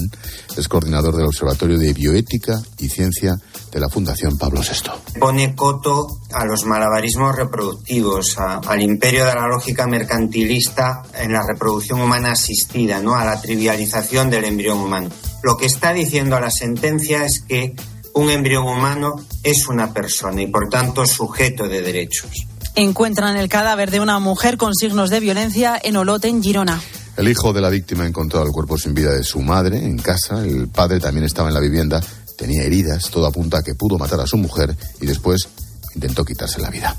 es 0.56 0.69
coordinador 0.69 1.17
del 1.17 1.27
Observatorio 1.27 1.79
de 1.79 1.93
Bioética 1.93 2.62
y 2.79 2.89
Ciencia 2.89 3.37
de 3.70 3.81
la 3.81 3.88
Fundación 3.88 4.38
Pablo 4.38 4.61
VI. 4.61 5.19
Pone 5.19 5.55
coto 5.55 6.20
a 6.32 6.44
los 6.44 6.65
malabarismos 6.65 7.37
reproductivos, 7.37 8.38
a, 8.38 8.59
al 8.59 8.83
imperio 8.83 9.25
de 9.25 9.35
la 9.35 9.47
lógica 9.47 9.87
mercantilista 9.87 11.02
en 11.14 11.33
la 11.33 11.47
reproducción 11.47 12.00
humana 12.00 12.33
asistida, 12.33 13.00
¿no? 13.00 13.14
a 13.14 13.25
la 13.25 13.40
trivialización 13.40 14.31
del 14.31 14.45
embrión 14.45 14.78
humano. 14.78 15.11
Lo 15.42 15.57
que 15.57 15.66
está 15.66 15.92
diciendo 15.92 16.38
la 16.40 16.50
sentencia 16.50 17.25
es 17.25 17.40
que 17.40 17.75
un 18.14 18.31
embrión 18.31 18.66
humano 18.66 19.16
es 19.42 19.69
una 19.69 19.92
persona 19.92 20.42
y 20.42 20.47
por 20.49 20.69
tanto 20.69 21.07
sujeto 21.07 21.69
de 21.69 21.83
derechos. 21.83 22.31
Encuentran 22.75 23.37
el 23.37 23.49
cadáver 23.49 23.90
de 23.90 24.00
una 24.00 24.19
mujer 24.19 24.57
con 24.57 24.75
signos 24.75 25.11
de 25.11 25.21
violencia 25.21 25.81
en 25.83 25.97
Olote, 25.97 26.28
en 26.28 26.42
Girona. 26.42 26.81
El 27.16 27.28
hijo 27.28 27.52
de 27.52 27.61
la 27.61 27.69
víctima 27.69 28.04
ha 28.04 28.07
encontrado 28.07 28.47
el 28.47 28.52
cuerpo 28.52 28.78
sin 28.78 28.95
vida 28.95 29.12
de 29.12 29.25
su 29.25 29.40
madre 29.40 29.85
en 29.85 29.99
casa. 29.99 30.45
El 30.45 30.69
padre 30.69 31.00
también 31.00 31.25
estaba 31.25 31.49
en 31.49 31.54
la 31.54 31.61
vivienda, 31.61 32.00
tenía 32.38 32.62
heridas, 32.62 33.11
todo 33.11 33.26
apunta 33.26 33.59
a 33.59 33.62
que 33.62 33.75
pudo 33.75 33.99
matar 33.99 34.21
a 34.21 34.26
su 34.26 34.37
mujer 34.37 34.75
y 35.00 35.07
después 35.07 35.49
intentó 35.95 36.25
quitarse 36.25 36.61
la 36.61 36.71
vida. 36.71 36.97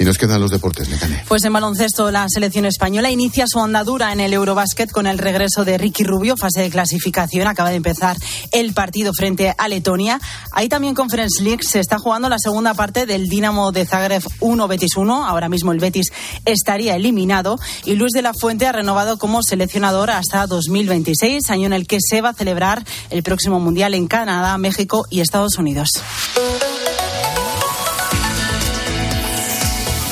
Y 0.00 0.04
nos 0.04 0.16
quedan 0.16 0.40
los 0.40 0.50
deportes, 0.50 0.88
Necane. 0.88 1.22
Pues 1.28 1.44
en 1.44 1.52
baloncesto 1.52 2.10
la 2.10 2.24
selección 2.26 2.64
española 2.64 3.10
inicia 3.10 3.44
su 3.46 3.60
andadura 3.60 4.14
en 4.14 4.20
el 4.20 4.32
Eurobásquet 4.32 4.90
con 4.90 5.06
el 5.06 5.18
regreso 5.18 5.66
de 5.66 5.76
Ricky 5.76 6.04
Rubio, 6.04 6.38
fase 6.38 6.62
de 6.62 6.70
clasificación. 6.70 7.46
Acaba 7.46 7.68
de 7.68 7.76
empezar 7.76 8.16
el 8.50 8.72
partido 8.72 9.12
frente 9.12 9.54
a 9.58 9.68
Letonia. 9.68 10.18
Ahí 10.52 10.70
también 10.70 10.94
Conference 10.94 11.42
League 11.42 11.62
se 11.64 11.80
está 11.80 11.98
jugando 11.98 12.30
la 12.30 12.38
segunda 12.38 12.72
parte 12.72 13.04
del 13.04 13.28
Dinamo 13.28 13.72
de 13.72 13.84
Zagreb 13.84 14.22
1 14.40 14.68
Betis 14.68 14.96
1. 14.96 15.26
Ahora 15.26 15.50
mismo 15.50 15.70
el 15.70 15.80
Betis 15.80 16.06
estaría 16.46 16.96
eliminado 16.96 17.58
y 17.84 17.94
Luis 17.96 18.12
de 18.12 18.22
la 18.22 18.32
Fuente 18.32 18.66
ha 18.66 18.72
renovado 18.72 19.18
como 19.18 19.42
seleccionador 19.42 20.12
hasta 20.12 20.46
2026, 20.46 21.50
año 21.50 21.66
en 21.66 21.74
el 21.74 21.86
que 21.86 21.98
se 22.00 22.22
va 22.22 22.30
a 22.30 22.34
celebrar 22.34 22.86
el 23.10 23.22
próximo 23.22 23.60
Mundial 23.60 23.92
en 23.92 24.06
Canadá, 24.06 24.56
México 24.56 25.04
y 25.10 25.20
Estados 25.20 25.58
Unidos. 25.58 25.90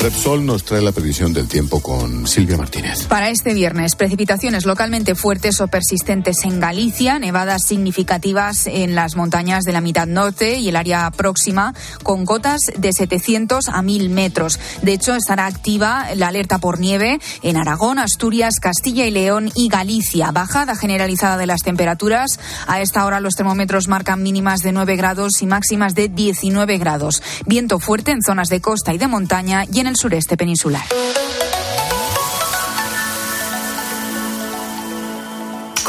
Repsol 0.01 0.45
nos 0.45 0.63
trae 0.63 0.81
la 0.81 0.93
previsión 0.93 1.33
del 1.33 1.49
tiempo 1.49 1.81
con 1.81 2.25
Silvia 2.25 2.55
Martínez. 2.55 3.05
Para 3.07 3.29
este 3.29 3.53
viernes, 3.53 3.95
precipitaciones 3.95 4.65
localmente 4.65 5.13
fuertes 5.13 5.59
o 5.59 5.67
persistentes 5.67 6.45
en 6.45 6.61
Galicia, 6.61 7.19
nevadas 7.19 7.63
significativas 7.67 8.65
en 8.67 8.95
las 8.95 9.17
montañas 9.17 9.65
de 9.65 9.73
la 9.73 9.81
mitad 9.81 10.07
norte 10.07 10.57
y 10.57 10.69
el 10.69 10.77
área 10.77 11.11
próxima, 11.11 11.73
con 12.01 12.25
cotas 12.25 12.61
de 12.77 12.93
700 12.93 13.67
a 13.67 13.81
1000 13.81 14.09
metros. 14.09 14.57
De 14.81 14.93
hecho, 14.93 15.13
estará 15.15 15.47
activa 15.47 16.07
la 16.15 16.29
alerta 16.29 16.59
por 16.59 16.79
nieve 16.79 17.19
en 17.43 17.57
Aragón, 17.57 17.99
Asturias, 17.99 18.61
Castilla 18.61 19.05
y 19.05 19.11
León 19.11 19.51
y 19.53 19.67
Galicia. 19.67 20.31
Bajada 20.31 20.77
generalizada 20.77 21.35
de 21.35 21.47
las 21.47 21.61
temperaturas. 21.61 22.39
A 22.67 22.79
esta 22.79 23.05
hora 23.05 23.19
los 23.19 23.35
termómetros 23.35 23.89
marcan 23.89 24.23
mínimas 24.23 24.61
de 24.61 24.71
9 24.71 24.95
grados 24.95 25.41
y 25.41 25.45
máximas 25.45 25.93
de 25.93 26.07
19 26.07 26.77
grados. 26.77 27.21
Viento 27.45 27.79
fuerte 27.79 28.11
en 28.11 28.21
zonas 28.21 28.47
de 28.47 28.61
costa 28.61 28.93
y 28.93 28.97
de 28.97 29.07
montaña 29.07 29.65
y 29.69 29.81
en 29.81 29.88
el 29.89 29.95
sureste 29.97 30.37
peninsular. 30.37 30.85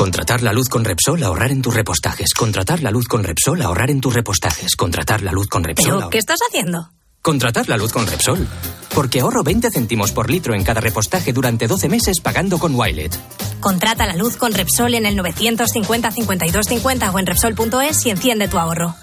Contratar 0.00 0.42
la 0.42 0.54
luz 0.54 0.68
con 0.70 0.82
Repsol, 0.82 1.22
ahorrar 1.22 1.52
en 1.52 1.60
tus 1.60 1.74
repostajes. 1.74 2.32
Contratar 2.32 2.82
la 2.82 2.90
luz 2.90 3.06
con 3.06 3.22
Repsol, 3.22 3.60
ahorrar 3.60 3.90
en 3.90 4.00
tus 4.00 4.14
repostajes. 4.14 4.74
Contratar 4.74 5.20
la 5.20 5.30
luz 5.30 5.46
con 5.48 5.62
Repsol. 5.62 5.96
¿Pero 5.98 6.10
qué 6.10 6.16
estás 6.16 6.38
haciendo? 6.48 6.90
Contratar 7.20 7.68
la 7.68 7.76
luz 7.76 7.92
con 7.92 8.06
Repsol. 8.06 8.48
Porque 8.94 9.20
ahorro 9.20 9.42
20 9.44 9.70
céntimos 9.70 10.12
por 10.12 10.30
litro 10.30 10.54
en 10.54 10.64
cada 10.64 10.80
repostaje 10.80 11.34
durante 11.34 11.68
12 11.68 11.90
meses 11.90 12.20
pagando 12.20 12.58
con 12.58 12.74
Wilet. 12.74 13.14
Contrata 13.60 14.06
la 14.06 14.16
luz 14.16 14.38
con 14.38 14.54
Repsol 14.54 14.94
en 14.94 15.04
el 15.04 15.16
950 15.16 16.10
52 16.10 16.66
50 16.66 17.10
o 17.10 17.18
en 17.18 17.26
Repsol.es 17.26 18.06
y 18.06 18.10
enciende 18.10 18.48
tu 18.48 18.58
ahorro. 18.58 18.96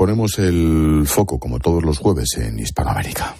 Ponemos 0.00 0.38
el 0.38 1.02
foco, 1.04 1.38
como 1.38 1.58
todos 1.58 1.82
los 1.82 1.98
jueves, 1.98 2.30
en 2.38 2.58
Hispanoamérica. 2.58 3.36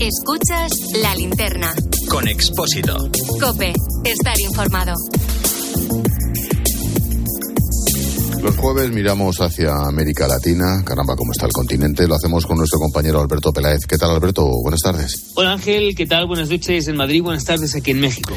Escuchas 0.00 0.72
la 1.00 1.14
linterna. 1.14 1.72
Con 2.10 2.26
Expósito. 2.26 2.96
Cope, 3.40 3.72
estar 4.04 4.34
informado. 4.40 4.94
Los 8.44 8.58
jueves 8.58 8.92
miramos 8.92 9.40
hacia 9.40 9.72
América 9.88 10.28
Latina. 10.28 10.82
Caramba, 10.84 11.16
cómo 11.16 11.32
está 11.32 11.46
el 11.46 11.52
continente. 11.52 12.06
Lo 12.06 12.14
hacemos 12.14 12.44
con 12.44 12.58
nuestro 12.58 12.78
compañero 12.78 13.18
Alberto 13.18 13.54
Peláez. 13.54 13.86
¿Qué 13.88 13.96
tal, 13.96 14.10
Alberto? 14.10 14.46
Buenas 14.62 14.80
tardes. 14.80 15.32
Hola, 15.34 15.52
Ángel. 15.52 15.94
¿Qué 15.96 16.04
tal? 16.04 16.26
Buenas 16.26 16.50
noches 16.50 16.86
en 16.86 16.94
Madrid. 16.94 17.22
Buenas 17.22 17.46
tardes 17.46 17.74
aquí 17.74 17.92
en 17.92 18.00
México. 18.00 18.34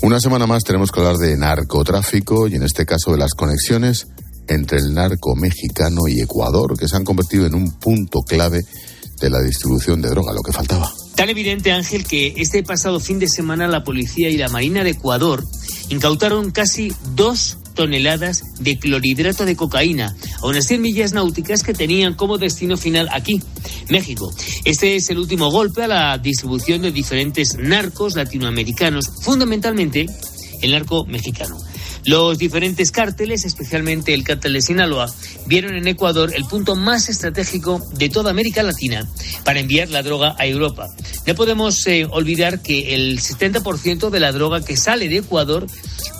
Una 0.00 0.18
semana 0.18 0.46
más 0.46 0.64
tenemos 0.64 0.90
que 0.90 1.00
hablar 1.00 1.16
de 1.16 1.36
narcotráfico 1.36 2.48
y 2.48 2.54
en 2.54 2.62
este 2.62 2.86
caso 2.86 3.12
de 3.12 3.18
las 3.18 3.34
conexiones 3.34 4.06
entre 4.48 4.78
el 4.78 4.94
narco 4.94 5.36
mexicano 5.36 6.08
y 6.08 6.22
Ecuador, 6.22 6.78
que 6.78 6.88
se 6.88 6.96
han 6.96 7.04
convertido 7.04 7.44
en 7.44 7.54
un 7.54 7.70
punto 7.78 8.20
clave 8.22 8.62
de 9.20 9.28
la 9.28 9.42
distribución 9.42 10.00
de 10.00 10.08
droga, 10.08 10.32
lo 10.32 10.40
que 10.40 10.52
faltaba. 10.52 10.90
Tan 11.16 11.28
evidente, 11.28 11.70
Ángel, 11.70 12.04
que 12.04 12.32
este 12.38 12.62
pasado 12.62 12.98
fin 12.98 13.18
de 13.18 13.28
semana 13.28 13.68
la 13.68 13.84
policía 13.84 14.30
y 14.30 14.38
la 14.38 14.48
Marina 14.48 14.82
de 14.82 14.92
Ecuador 14.92 15.44
incautaron 15.90 16.50
casi 16.50 16.94
dos 17.14 17.58
toneladas 17.74 18.42
de 18.60 18.78
clorhidrato 18.78 19.44
de 19.44 19.56
cocaína 19.56 20.14
a 20.42 20.46
unas 20.46 20.66
100 20.66 20.82
millas 20.82 21.12
náuticas 21.12 21.62
que 21.62 21.74
tenían 21.74 22.14
como 22.14 22.38
destino 22.38 22.76
final 22.76 23.08
aquí, 23.12 23.42
México. 23.88 24.32
Este 24.64 24.96
es 24.96 25.10
el 25.10 25.18
último 25.18 25.50
golpe 25.50 25.84
a 25.84 25.88
la 25.88 26.18
distribución 26.18 26.82
de 26.82 26.92
diferentes 26.92 27.56
narcos 27.58 28.16
latinoamericanos, 28.16 29.06
fundamentalmente 29.22 30.06
el 30.62 30.70
narco 30.72 31.04
mexicano. 31.06 31.56
Los 32.04 32.38
diferentes 32.38 32.90
cárteles, 32.90 33.44
especialmente 33.44 34.14
el 34.14 34.24
cártel 34.24 34.54
de 34.54 34.62
Sinaloa, 34.62 35.12
vieron 35.46 35.74
en 35.74 35.86
Ecuador 35.86 36.32
el 36.34 36.44
punto 36.44 36.76
más 36.76 37.08
estratégico 37.08 37.82
de 37.94 38.08
toda 38.08 38.30
América 38.30 38.62
Latina 38.62 39.06
para 39.44 39.60
enviar 39.60 39.88
la 39.90 40.02
droga 40.02 40.34
a 40.38 40.46
Europa. 40.46 40.88
No 41.26 41.34
podemos 41.34 41.86
eh, 41.86 42.06
olvidar 42.10 42.62
que 42.62 42.94
el 42.94 43.20
70% 43.20 44.10
de 44.10 44.20
la 44.20 44.32
droga 44.32 44.64
que 44.64 44.76
sale 44.76 45.08
de 45.08 45.18
Ecuador 45.18 45.66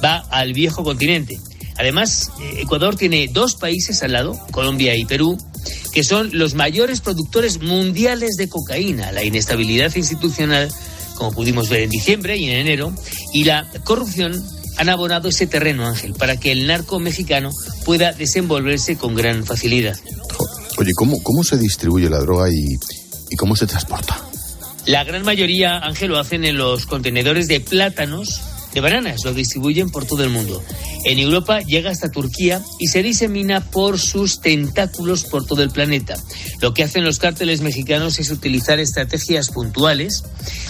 va 0.05 0.19
al 0.31 0.53
viejo 0.53 0.85
continente. 0.85 1.41
Además, 1.77 2.31
eh, 2.43 2.61
Ecuador 2.63 2.97
tiene 2.97 3.29
dos 3.33 3.55
países 3.55 4.03
al 4.03 4.13
lado, 4.13 4.39
Colombia 4.51 4.95
y 4.97 5.07
Perú, 5.07 5.39
que 5.93 6.05
son 6.05 6.31
los 6.33 6.55
mayores 6.55 7.01
productores 7.01 7.63
mundiales 7.63 8.37
de 8.37 8.49
cocaína. 8.49 9.13
La 9.13 9.25
inestabilidad 9.25 9.95
institucional, 9.97 10.71
como 11.15 11.33
pudimos 11.33 11.69
ver 11.69 11.81
en 11.83 11.91
diciembre 11.91 12.37
y 12.37 12.51
en 12.51 12.59
enero, 12.59 12.93
y 13.33 13.45
la 13.45 13.67
corrupción 13.85 14.45
han 14.81 14.89
abonado 14.89 15.29
ese 15.29 15.47
terreno, 15.47 15.87
Ángel, 15.87 16.15
para 16.15 16.41
que 16.41 16.53
el 16.53 16.67
narco 16.67 16.99
mexicano 17.01 17.51
pueda 17.85 18.13
desenvolverse 18.13 18.97
con 18.97 19.15
gran 19.15 19.45
facilidad. 19.45 19.95
Oye, 20.79 20.93
¿cómo, 20.97 21.23
cómo 21.23 21.45
se 21.45 21.59
distribuye 21.59 22.09
la 22.09 22.19
droga 22.21 22.49
y, 22.49 22.79
y 23.29 23.37
cómo 23.37 23.57
se 23.57 23.67
transporta? 23.67 24.19
La 24.87 25.05
gran 25.05 25.23
mayoría, 25.23 25.77
Ángel, 25.81 26.09
lo 26.09 26.19
hacen 26.19 26.47
en 26.47 26.57
los 26.57 26.87
contenedores 26.87 27.47
de 27.47 27.61
plátanos 27.61 28.41
de 28.73 28.81
bananas, 28.81 29.23
lo 29.23 29.35
distribuyen 29.35 29.91
por 29.91 30.07
todo 30.07 30.25
el 30.25 30.31
mundo. 30.31 30.63
En 31.05 31.19
Europa 31.19 31.61
llega 31.61 31.91
hasta 31.91 32.11
Turquía 32.11 32.63
y 32.79 32.89
se 32.89 33.03
disemina 33.03 33.61
por 33.61 33.99
sus 33.99 34.41
tentáculos 34.41 35.25
por 35.25 35.47
todo 35.47 35.63
el 35.63 35.71
planeta. 35.71 36.17
Lo 36.61 36.75
que 36.75 36.83
hacen 36.83 37.05
los 37.05 37.19
cárteles 37.19 37.63
mexicanos 37.63 38.19
es 38.19 38.31
utilizar 38.31 38.79
estrategias 38.81 39.49
puntuales, 39.49 40.25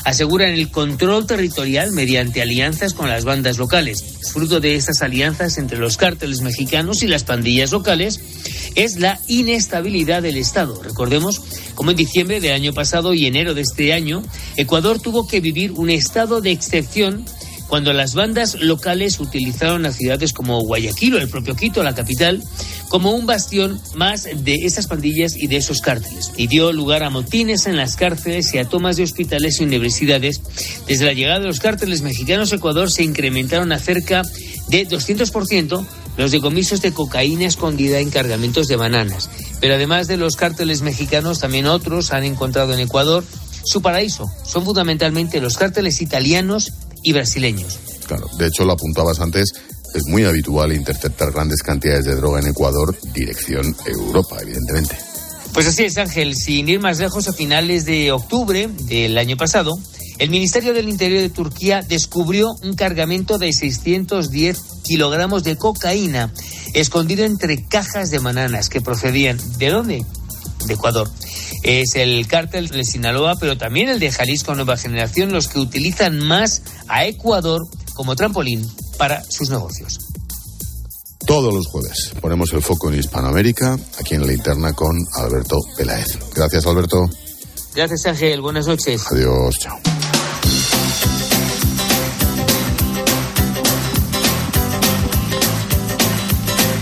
aseguran 0.05 0.51
el 0.51 0.71
control 0.71 1.27
territorial 1.27 1.93
mediante 1.93 2.43
alianzas 2.43 2.95
con 2.95 3.09
las 3.09 3.25
bandas 3.25 3.59
locales. 3.59 4.05
Fruto 4.33 4.61
de 4.61 4.77
estas 4.77 5.03
alianzas 5.03 5.59
entre 5.59 5.79
los 5.79 5.97
cárteles 5.97 6.43
mexicanos 6.43 7.03
y 7.03 7.09
las 7.09 7.25
pandillas 7.25 7.73
locales 7.73 8.21
es 8.77 8.99
la 8.99 9.19
inestabilidad 9.27 10.23
del 10.23 10.37
Estado. 10.37 10.81
Recordemos 10.83 11.41
como 11.75 11.91
en 11.91 11.97
diciembre 11.97 12.41
del 12.41 12.53
año 12.53 12.73
pasado 12.73 13.15
y 13.15 13.27
enero 13.27 13.55
de 13.55 13.63
este 13.63 13.93
año, 13.93 14.23
Ecuador 14.57 15.01
tuvo 15.01 15.27
que 15.27 15.41
vivir 15.41 15.73
un 15.73 15.91
estado 15.91 16.41
de 16.41 16.51
excepción 16.51 17.25
cuando 17.71 17.93
las 17.93 18.15
bandas 18.15 18.57
locales 18.61 19.21
utilizaron 19.21 19.87
a 19.87 19.93
ciudades 19.93 20.33
como 20.33 20.61
Guayaquil 20.61 21.15
o 21.15 21.19
el 21.19 21.29
propio 21.29 21.55
Quito, 21.55 21.85
la 21.85 21.95
capital, 21.95 22.43
como 22.89 23.13
un 23.13 23.27
bastión 23.27 23.81
más 23.95 24.25
de 24.25 24.67
esas 24.67 24.89
pandillas 24.89 25.37
y 25.37 25.47
de 25.47 25.59
esos 25.59 25.81
cárteles. 25.81 26.33
Y 26.37 26.49
dio 26.49 26.73
lugar 26.73 27.05
a 27.05 27.11
motines 27.11 27.67
en 27.67 27.77
las 27.77 27.95
cárceles 27.95 28.53
y 28.53 28.59
a 28.59 28.65
tomas 28.65 28.97
de 28.97 29.05
hospitales 29.05 29.61
y 29.61 29.65
universidades. 29.65 30.43
Desde 30.89 31.05
la 31.05 31.13
llegada 31.13 31.39
de 31.39 31.47
los 31.47 31.61
cárteles 31.61 32.03
mexicanos 32.03 32.53
a 32.53 32.57
Ecuador 32.57 32.91
se 32.91 33.05
incrementaron 33.05 33.71
a 33.71 33.79
cerca 33.79 34.23
de 34.67 34.89
200% 34.89 35.87
los 36.17 36.33
decomisos 36.33 36.83
de 36.83 36.91
cocaína 36.91 37.47
escondida 37.47 38.01
en 38.01 38.11
cargamentos 38.11 38.67
de 38.67 38.75
bananas. 38.75 39.31
Pero 39.61 39.77
además 39.77 40.09
de 40.09 40.17
los 40.17 40.35
cárteles 40.35 40.83
mexicanos, 40.83 41.39
también 41.39 41.67
otros 41.67 42.13
han 42.13 42.25
encontrado 42.25 42.75
en 42.75 42.81
Ecuador 42.81 43.23
su 43.63 43.81
paraíso. 43.81 44.29
Son 44.45 44.65
fundamentalmente 44.65 45.41
los 45.41 45.57
cárteles 45.57 46.01
italianos 46.03 46.73
y 47.03 47.13
brasileños. 47.13 47.79
Claro, 48.07 48.29
de 48.39 48.47
hecho 48.47 48.65
lo 48.65 48.73
apuntabas 48.73 49.21
antes, 49.21 49.53
es 49.95 50.07
muy 50.07 50.25
habitual 50.25 50.73
interceptar 50.73 51.33
grandes 51.33 51.63
cantidades 51.63 52.05
de 52.05 52.15
droga 52.15 52.41
en 52.41 52.49
Ecuador, 52.49 52.97
dirección 53.13 53.75
Europa, 53.87 54.37
evidentemente. 54.41 54.97
Pues 55.53 55.67
así 55.67 55.85
es, 55.85 55.99
Ángel. 55.99 56.37
Sin 56.37 56.69
ir 56.69 56.81
más 56.81 57.01
lejos, 57.01 57.29
a 57.29 57.33
finales 57.33 57.85
de 57.85 58.13
octubre 58.13 58.69
del 58.69 59.19
año 59.19 59.37
pasado, 59.37 59.79
el 60.19 60.31
Ministerio 60.31 60.75
del 60.75 60.89
Interior 60.89 61.23
de 61.23 61.31
Turquía 61.31 61.83
descubrió 61.83 62.55
un 62.63 62.75
cargamento 62.75 63.39
de 63.39 63.53
610 63.53 64.61
kilogramos 64.85 65.43
de 65.43 65.57
cocaína 65.57 66.33
escondido 66.75 67.25
entre 67.25 67.65
cajas 67.67 68.11
de 68.11 68.19
bananas 68.19 68.69
que 68.69 68.81
procedían. 68.81 69.39
¿De 69.59 69.71
dónde? 69.71 70.05
De 70.67 70.75
Ecuador. 70.75 71.11
Es 71.63 71.95
el 71.95 72.27
cártel 72.27 72.69
de 72.69 72.85
Sinaloa, 72.85 73.37
pero 73.39 73.57
también 73.59 73.89
el 73.89 73.99
de 73.99 74.11
Jalisco 74.11 74.55
Nueva 74.55 74.77
Generación, 74.77 75.33
los 75.33 75.49
que 75.49 75.59
utilizan 75.59 76.19
más 76.19 76.63
a 76.89 77.05
Ecuador 77.07 77.63
como 77.95 78.17
trampolín 78.17 78.67
para 78.99 79.23
sus 79.25 79.51
negocios. 79.51 79.99
Todos 81.27 81.53
los 81.53 81.67
jueves 81.67 82.13
ponemos 82.21 82.53
el 82.53 82.63
foco 82.63 82.91
en 82.91 82.99
Hispanoamérica, 82.99 83.79
aquí 83.99 84.15
en 84.15 84.23
la 84.23 84.29
linterna 84.29 84.73
con 84.73 84.97
Alberto 85.15 85.59
Peláez. 85.77 86.19
Gracias, 86.35 86.67
Alberto. 86.67 87.09
Gracias, 87.75 88.07
Ángel. 88.07 88.41
Buenas 88.41 88.67
noches. 88.67 89.03
Adiós, 89.11 89.59
chao. 89.59 89.90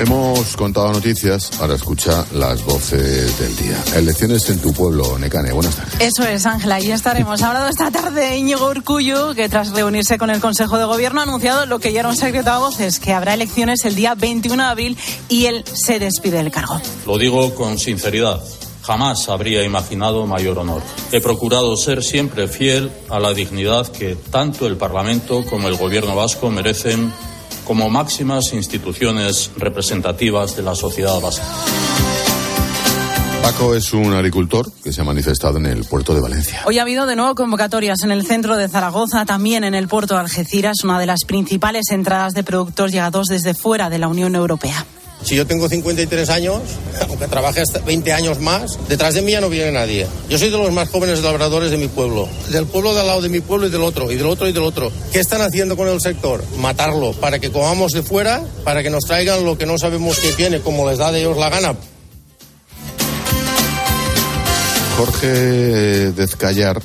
Hemos 0.01 0.57
contado 0.57 0.93
noticias, 0.93 1.51
ahora 1.61 1.75
escucha 1.75 2.25
las 2.33 2.65
voces 2.65 3.37
del 3.41 3.57
día. 3.57 3.83
Elecciones 3.97 4.49
en 4.49 4.61
tu 4.61 4.73
pueblo, 4.73 5.19
Necane, 5.19 5.51
buenas 5.51 5.75
tardes. 5.75 5.95
Eso 5.99 6.23
es, 6.23 6.47
Ángela, 6.47 6.81
y 6.81 6.93
estaremos. 6.93 7.43
Ha 7.43 7.49
hablado 7.49 7.69
esta 7.69 7.91
tarde 7.91 8.37
Íñigo 8.37 8.69
Urcullo, 8.69 9.35
que 9.35 9.49
tras 9.49 9.73
reunirse 9.73 10.17
con 10.17 10.31
el 10.31 10.41
Consejo 10.41 10.79
de 10.79 10.85
Gobierno 10.85 11.19
ha 11.19 11.25
anunciado 11.25 11.67
lo 11.67 11.81
que 11.81 11.93
ya 11.93 12.01
era 12.01 12.09
un 12.11 12.17
secreto 12.17 12.51
a 12.51 12.59
voces, 12.59 13.01
que 13.01 13.13
habrá 13.13 13.35
elecciones 13.35 13.85
el 13.87 13.97
día 13.97 14.15
21 14.15 14.63
de 14.63 14.69
abril 14.69 14.99
y 15.29 15.47
él 15.47 15.65
se 15.65 15.99
despide 15.99 16.37
del 16.37 16.53
cargo. 16.53 16.81
Lo 17.05 17.19
digo 17.19 17.53
con 17.57 17.77
sinceridad. 17.77 18.41
Jamás 18.83 19.29
habría 19.29 19.65
imaginado 19.65 20.27
mayor 20.27 20.61
honor. 20.61 20.81
He 21.11 21.21
procurado 21.21 21.77
ser 21.77 22.05
siempre 22.05 22.47
fiel 22.47 22.93
a 23.11 23.19
la 23.19 23.35
dignidad 23.35 23.89
que 23.89 24.15
tanto 24.15 24.69
el 24.69 24.77
Parlamento 24.77 25.45
como 25.45 25.67
el 25.67 25.75
Gobierno 25.75 26.15
vasco 26.15 26.51
merecen 26.51 27.13
como 27.69 27.91
máximas 27.91 28.55
instituciones 28.55 29.51
representativas 29.59 30.57
de 30.57 30.63
la 30.63 30.75
sociedad 30.75 31.21
vasca. 31.21 31.45
Paco 33.43 33.75
es 33.75 33.93
un 33.93 34.15
agricultor 34.15 34.73
que 34.83 34.91
se 34.91 35.03
ha 35.03 35.05
manifestado 35.05 35.59
en 35.59 35.67
el 35.67 35.85
puerto 35.85 36.15
de 36.15 36.23
Valencia. 36.23 36.63
Hoy 36.65 36.79
ha 36.79 36.83
habido 36.83 37.05
de 37.05 37.15
nuevo 37.15 37.35
convocatorias 37.35 38.03
en 38.05 38.11
el 38.11 38.27
centro 38.27 38.57
de 38.57 38.69
Zaragoza, 38.69 39.27
también 39.27 39.65
en 39.65 39.75
el 39.75 39.87
puerto 39.87 40.15
de 40.15 40.21
Algeciras, 40.21 40.83
una 40.83 40.99
de 40.99 41.07
las 41.07 41.21
principales 41.27 41.91
entradas 41.91 42.33
de 42.33 42.43
productos 42.43 42.91
llegados 42.91 43.27
desde 43.27 43.53
fuera 43.53 43.91
de 43.91 43.99
la 43.99 44.09
Unión 44.09 44.35
Europea. 44.35 44.87
Si 45.23 45.35
yo 45.35 45.47
tengo 45.47 45.69
53 45.69 46.31
años, 46.31 46.63
aunque 47.09 47.29
trabaje 47.29 47.61
hasta 47.61 47.81
20 47.81 48.13
años 48.13 48.41
más, 48.41 48.79
detrás 48.89 49.15
de 49.15 49.23
mí 49.23 49.33
ya 49.33 49.41
no 49.41 49.49
viene 49.49 49.73
nadie. 49.73 50.07
Yo 50.29 50.39
soy 50.39 50.51
de 50.51 50.59
los 50.59 50.73
más 50.73 50.89
jóvenes 50.89 51.23
labradores 51.23 51.71
de 51.71 51.77
mi 51.77 51.89
pueblo, 51.89 52.29
del 52.51 52.67
pueblo 52.67 52.95
de 52.95 53.01
al 53.01 53.07
lado 53.07 53.23
de 53.23 53.29
mi 53.29 53.41
pueblo 53.41 53.67
y 53.67 53.71
del 53.71 53.83
otro, 53.83 54.11
y 54.11 54.17
del 54.17 54.27
otro 54.27 54.49
y 54.49 54.53
del 54.53 54.63
otro. 54.63 54.93
¿Qué 55.13 55.21
están 55.21 55.43
haciendo 55.43 55.77
con 55.77 55.89
el 55.89 56.01
sector? 56.01 56.45
Matarlo, 56.59 57.13
para 57.13 57.39
que 57.39 57.51
comamos 57.51 57.93
de 57.93 58.03
fuera, 58.03 58.43
para 58.65 58.83
que 58.83 58.91
nos 58.91 59.05
traigan 59.05 59.45
lo 59.45 59.59
que 59.59 59.67
no 59.67 59.79
sabemos 59.79 60.19
que 60.19 60.33
tiene, 60.33 60.61
como 60.61 60.89
les 60.89 60.99
da 60.99 61.13
de 61.13 61.21
ellos 61.21 61.37
la 61.37 61.51
gana. 61.51 61.75
Jorge 64.97 66.11
Dezcayar 66.13 66.83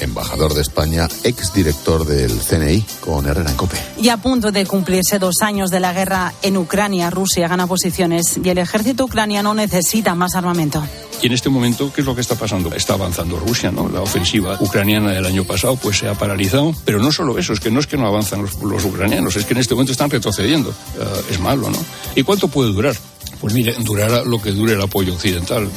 embajador 0.00 0.54
de 0.54 0.62
España, 0.62 1.08
exdirector 1.24 2.04
del 2.06 2.40
CNI 2.40 2.84
con 3.00 3.26
Herrera 3.26 3.50
en 3.50 3.56
Cope. 3.56 3.76
Y 3.98 4.08
a 4.08 4.16
punto 4.16 4.50
de 4.50 4.66
cumplirse 4.66 5.18
dos 5.18 5.42
años 5.42 5.70
de 5.70 5.80
la 5.80 5.92
guerra 5.92 6.32
en 6.42 6.56
Ucrania, 6.56 7.10
Rusia 7.10 7.48
gana 7.48 7.66
posiciones 7.66 8.38
y 8.42 8.48
el 8.48 8.58
ejército 8.58 9.04
ucraniano 9.04 9.54
necesita 9.54 10.14
más 10.14 10.34
armamento. 10.34 10.82
Y 11.22 11.26
en 11.26 11.32
este 11.32 11.50
momento, 11.50 11.92
¿qué 11.92 12.00
es 12.00 12.06
lo 12.06 12.14
que 12.14 12.22
está 12.22 12.34
pasando? 12.34 12.74
Está 12.74 12.94
avanzando 12.94 13.38
Rusia, 13.38 13.70
¿no? 13.70 13.88
La 13.88 14.00
ofensiva 14.00 14.56
ucraniana 14.58 15.10
del 15.10 15.26
año 15.26 15.44
pasado 15.44 15.76
pues 15.76 15.98
se 15.98 16.08
ha 16.08 16.14
paralizado, 16.14 16.74
pero 16.84 16.98
no 16.98 17.12
solo 17.12 17.38
eso, 17.38 17.52
es 17.52 17.60
que 17.60 17.70
no 17.70 17.80
es 17.80 17.86
que 17.86 17.98
no 17.98 18.06
avanzan 18.06 18.42
los, 18.42 18.84
ucranianos, 18.84 19.36
es 19.36 19.44
que 19.44 19.52
en 19.52 19.60
este 19.60 19.74
momento 19.74 19.92
están 19.92 20.08
retrocediendo. 20.08 20.70
Eh, 20.70 21.22
es 21.32 21.40
malo, 21.40 21.68
¿no? 21.68 21.78
¿Y 22.14 22.22
cuánto 22.22 22.48
puede 22.48 22.72
durar? 22.72 22.96
Pues 23.40 23.52
mire, 23.52 23.74
durará 23.80 24.24
lo 24.24 24.40
que 24.40 24.52
dure 24.52 24.74
el 24.74 24.80
apoyo 24.80 25.12
occidental. 25.12 25.68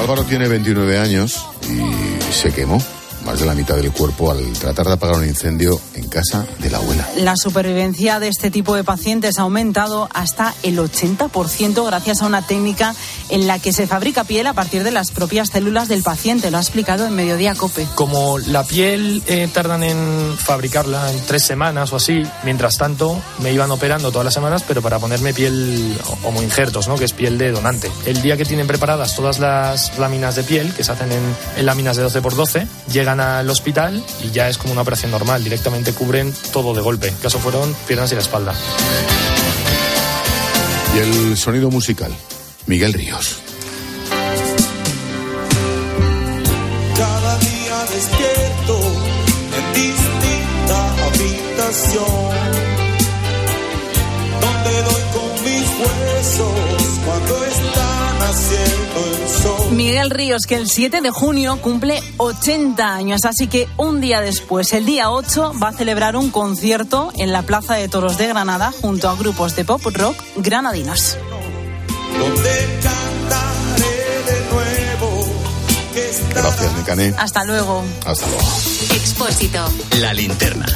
Álvaro 0.00 0.24
tiene 0.24 0.48
29 0.48 0.98
años 0.98 1.46
y 1.68 2.13
se 2.34 2.52
quemó 2.52 2.78
más 3.24 3.40
de 3.40 3.46
la 3.46 3.54
mitad 3.54 3.76
del 3.76 3.92
cuerpo 3.92 4.30
al 4.30 4.52
tratar 4.54 4.86
de 4.86 4.92
apagar 4.92 5.16
un 5.16 5.26
incendio 5.26 5.80
en 5.94 6.08
casa 6.08 6.46
de 6.58 6.70
la 6.70 6.78
abuela. 6.78 7.08
La 7.16 7.36
supervivencia 7.36 8.20
de 8.20 8.28
este 8.28 8.50
tipo 8.50 8.74
de 8.74 8.84
pacientes 8.84 9.38
ha 9.38 9.42
aumentado 9.42 10.08
hasta 10.12 10.54
el 10.62 10.78
80% 10.78 11.86
gracias 11.86 12.22
a 12.22 12.26
una 12.26 12.42
técnica 12.46 12.94
en 13.28 13.46
la 13.46 13.58
que 13.58 13.72
se 13.72 13.86
fabrica 13.86 14.24
piel 14.24 14.46
a 14.46 14.52
partir 14.52 14.84
de 14.84 14.90
las 14.90 15.10
propias 15.10 15.50
células 15.50 15.88
del 15.88 16.02
paciente. 16.02 16.50
Lo 16.50 16.58
ha 16.58 16.60
explicado 16.60 17.06
en 17.06 17.14
Mediodía 17.14 17.54
Cope. 17.54 17.86
Como 17.94 18.38
la 18.38 18.64
piel 18.64 19.22
eh, 19.26 19.48
tardan 19.52 19.82
en 19.82 20.36
fabricarla 20.36 21.10
en 21.10 21.20
tres 21.26 21.44
semanas 21.44 21.92
o 21.92 21.96
así, 21.96 22.22
mientras 22.44 22.76
tanto 22.76 23.20
me 23.40 23.52
iban 23.52 23.70
operando 23.70 24.10
todas 24.10 24.24
las 24.24 24.34
semanas, 24.34 24.64
pero 24.66 24.82
para 24.82 24.98
ponerme 24.98 25.32
piel 25.32 25.96
como 26.22 26.42
injertos, 26.42 26.88
¿no? 26.88 26.96
que 26.96 27.04
es 27.04 27.12
piel 27.12 27.38
de 27.38 27.52
donante. 27.52 27.90
El 28.06 28.22
día 28.22 28.36
que 28.36 28.44
tienen 28.44 28.66
preparadas 28.66 29.14
todas 29.16 29.38
las 29.38 29.98
láminas 29.98 30.36
de 30.36 30.44
piel, 30.44 30.72
que 30.74 30.84
se 30.84 30.92
hacen 30.92 31.10
en, 31.12 31.22
en 31.56 31.66
láminas 31.66 31.96
de 31.96 32.06
12x12, 32.06 32.66
llegan 32.92 33.13
al 33.20 33.48
hospital 33.50 34.02
y 34.22 34.30
ya 34.30 34.48
es 34.48 34.58
como 34.58 34.72
una 34.72 34.82
operación 34.82 35.10
normal, 35.10 35.42
directamente 35.42 35.92
cubren 35.92 36.32
todo 36.52 36.74
de 36.74 36.80
golpe. 36.80 37.08
En 37.08 37.16
caso 37.16 37.38
fueron 37.38 37.74
piernas 37.86 38.12
y 38.12 38.14
la 38.14 38.20
espalda. 38.20 38.54
Y 40.94 40.98
el 40.98 41.36
sonido 41.36 41.70
musical, 41.70 42.12
Miguel 42.66 42.92
Ríos. 42.92 43.36
Cada 46.96 47.38
día 47.38 47.84
despierto 47.92 48.80
en 49.58 49.72
distinta 49.74 51.06
habitación, 51.06 52.14
donde 54.40 54.82
doy 54.82 55.02
con 55.14 55.44
mis 55.44 55.68
huesos 55.80 57.00
cuando 57.04 57.44
están 57.44 58.22
haciendo 58.22 58.83
Miguel 59.74 60.10
Ríos, 60.10 60.46
que 60.46 60.54
el 60.54 60.68
7 60.68 61.00
de 61.00 61.10
junio 61.10 61.58
cumple 61.60 62.00
80 62.18 62.94
años, 62.94 63.24
así 63.24 63.48
que 63.48 63.68
un 63.76 64.00
día 64.00 64.20
después, 64.20 64.72
el 64.72 64.86
día 64.86 65.10
8, 65.10 65.54
va 65.60 65.68
a 65.68 65.72
celebrar 65.72 66.16
un 66.16 66.30
concierto 66.30 67.12
en 67.16 67.32
la 67.32 67.42
Plaza 67.42 67.74
de 67.74 67.88
Toros 67.88 68.16
de 68.16 68.28
Granada 68.28 68.72
junto 68.80 69.08
a 69.08 69.16
grupos 69.16 69.56
de 69.56 69.64
pop 69.64 69.82
rock 69.92 70.16
granadinos. 70.36 71.18
Gracias. 76.30 77.18
Hasta 77.18 77.44
luego. 77.44 77.82
Hasta 78.06 78.26
luego. 78.26 78.48
Expósito. 78.94 79.64
La 80.00 80.12
linterna. 80.12 80.66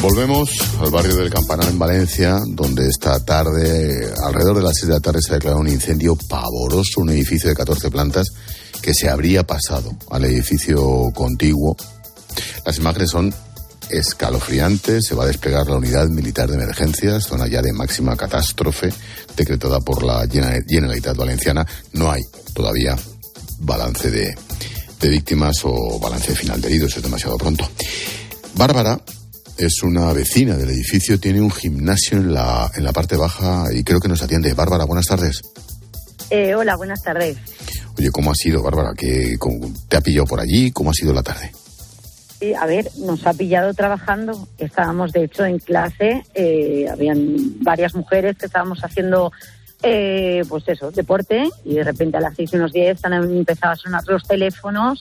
Volvemos 0.00 0.50
al 0.80 0.90
barrio 0.90 1.16
del 1.16 1.30
Campanar 1.30 1.68
en 1.68 1.78
Valencia, 1.78 2.38
donde 2.46 2.86
esta 2.88 3.18
tarde, 3.24 4.12
alrededor 4.24 4.56
de 4.56 4.62
las 4.62 4.74
6 4.76 4.88
de 4.88 4.94
la 4.94 5.00
tarde, 5.00 5.20
se 5.20 5.32
ha 5.32 5.34
declarado 5.34 5.60
un 5.60 5.68
incendio 5.68 6.16
pavoroso, 6.16 7.00
un 7.00 7.10
edificio 7.10 7.48
de 7.48 7.56
14 7.56 7.90
plantas 7.90 8.28
que 8.82 8.94
se 8.94 9.08
habría 9.08 9.44
pasado 9.44 9.96
al 10.10 10.24
edificio 10.24 11.10
contiguo. 11.14 11.76
Las 12.64 12.78
imágenes 12.78 13.10
son 13.10 13.34
escalofriantes, 13.90 15.06
se 15.06 15.14
va 15.14 15.24
a 15.24 15.28
desplegar 15.28 15.66
la 15.66 15.76
unidad 15.76 16.08
militar 16.08 16.48
de 16.48 16.56
emergencias, 16.56 17.24
zona 17.24 17.48
ya 17.48 17.62
de 17.62 17.72
máxima 17.72 18.16
catástrofe, 18.16 18.92
decretada 19.36 19.80
por 19.80 20.02
la 20.02 20.26
Generalitat 20.28 21.16
Valenciana. 21.16 21.66
No 21.92 22.10
hay 22.10 22.22
todavía 22.52 22.96
balance 23.60 24.10
de, 24.10 24.36
de 25.00 25.08
víctimas 25.08 25.56
o 25.64 25.98
balance 25.98 26.34
final 26.34 26.60
de 26.60 26.68
heridos, 26.68 26.96
es 26.96 27.02
demasiado 27.02 27.36
pronto. 27.38 27.68
Bárbara 28.54 29.00
es 29.58 29.82
una 29.82 30.12
vecina 30.12 30.56
del 30.56 30.70
edificio, 30.70 31.18
tiene 31.18 31.40
un 31.40 31.50
gimnasio 31.50 32.18
en 32.18 32.34
la, 32.34 32.70
en 32.74 32.84
la 32.84 32.92
parte 32.92 33.16
baja 33.16 33.64
y 33.72 33.82
creo 33.84 34.00
que 34.00 34.08
nos 34.08 34.22
atiende. 34.22 34.54
Bárbara, 34.54 34.84
buenas 34.84 35.06
tardes. 35.06 35.42
Eh, 36.30 36.54
hola, 36.54 36.76
buenas 36.76 37.02
tardes. 37.02 37.36
Oye, 37.98 38.10
¿cómo 38.10 38.30
ha 38.30 38.34
sido, 38.34 38.62
Bárbara? 38.62 38.90
¿Qué, 38.96 39.36
¿Te 39.88 39.96
ha 39.96 40.00
pillado 40.00 40.26
por 40.26 40.40
allí? 40.40 40.70
¿Cómo 40.72 40.90
ha 40.90 40.94
sido 40.94 41.12
la 41.12 41.22
tarde? 41.22 41.52
Sí, 42.38 42.52
a 42.52 42.66
ver, 42.66 42.90
nos 42.98 43.26
ha 43.26 43.32
pillado 43.32 43.72
trabajando. 43.72 44.46
Estábamos, 44.58 45.12
de 45.12 45.24
hecho, 45.24 45.46
en 45.46 45.58
clase. 45.58 46.22
Eh, 46.34 46.86
habían 46.90 47.62
varias 47.62 47.94
mujeres 47.94 48.36
que 48.36 48.46
estábamos 48.46 48.80
haciendo, 48.80 49.32
eh, 49.82 50.42
pues 50.48 50.64
eso, 50.68 50.90
deporte. 50.90 51.48
Y 51.64 51.76
de 51.76 51.84
repente 51.84 52.18
a 52.18 52.20
las 52.20 52.36
seis 52.36 52.50
y 52.52 52.56
unos 52.56 52.72
diez 52.72 53.02
han 53.04 53.14
empezado 53.14 53.72
a 53.72 53.76
sonar 53.76 54.02
los 54.06 54.24
teléfonos 54.24 55.00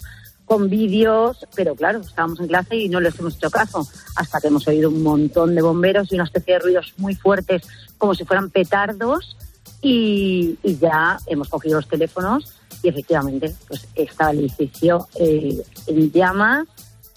con 0.55 0.69
vídeos, 0.69 1.45
pero 1.53 1.75
claro, 1.75 1.99
estábamos 1.99 2.39
en 2.39 2.47
clase 2.47 2.77
y 2.77 2.87
no 2.87 3.01
les 3.01 3.19
hemos 3.19 3.35
hecho 3.35 3.51
caso, 3.51 3.85
hasta 4.15 4.39
que 4.39 4.47
hemos 4.47 4.65
oído 4.69 4.89
un 4.89 5.03
montón 5.03 5.53
de 5.53 5.61
bomberos 5.61 6.09
y 6.09 6.15
una 6.15 6.23
especie 6.23 6.53
de 6.53 6.59
ruidos 6.61 6.93
muy 6.95 7.13
fuertes, 7.13 7.63
como 7.97 8.15
si 8.15 8.23
fueran 8.23 8.49
petardos, 8.49 9.35
y, 9.81 10.57
ya 10.79 11.17
hemos 11.25 11.49
cogido 11.49 11.75
los 11.75 11.89
teléfonos 11.89 12.53
y 12.81 12.87
efectivamente 12.87 13.53
pues 13.67 13.85
estaba 13.95 14.31
el 14.31 14.39
edificio 14.39 15.09
eh, 15.15 15.61
en 15.87 16.11
llamas. 16.13 16.67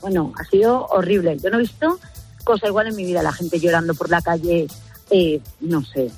Bueno, 0.01 0.33
ha 0.37 0.45
sido 0.45 0.87
horrible. 0.87 1.39
Yo 1.39 1.51
no 1.51 1.59
he 1.59 1.63
visto 1.63 2.01
cosa 2.43 2.67
igual 2.67 2.89
en 2.89 2.97
mi 2.97 3.05
vida, 3.05 3.23
la 3.23 3.33
gente 3.33 3.61
llorando 3.61 3.95
por 3.95 4.11
la 4.11 4.21
calle, 4.21 4.67
eh, 5.11 5.41
no 5.61 5.85
sé. 5.85 6.11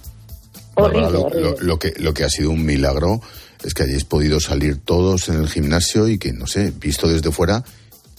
Horrible, 0.75 1.59
lo, 1.61 1.79
que, 1.79 1.93
lo 1.99 2.15
que 2.15 2.25
ha 2.25 2.31
sido 2.31 2.51
un 2.51 2.65
milagro 2.65 3.21
es 3.63 3.75
que 3.75 3.83
hayáis 3.83 4.05
podido 4.05 4.41
salir 4.41 4.79
todos 4.79 5.29
en 5.29 5.37
el 5.37 5.49
gimnasio 5.49 6.09
y 6.09 6.19
que, 6.19 6.33
no 6.33 6.47
sé, 6.47 6.73
visto 6.79 7.09
desde 7.09 7.31
fuera, 7.31 7.63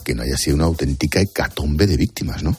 que 0.03 0.15
no 0.15 0.23
haya 0.23 0.37
sido 0.37 0.55
una 0.55 0.65
auténtica 0.65 1.19
hecatombe 1.19 1.87
de 1.87 1.97
víctimas, 1.97 2.43
¿no? 2.43 2.55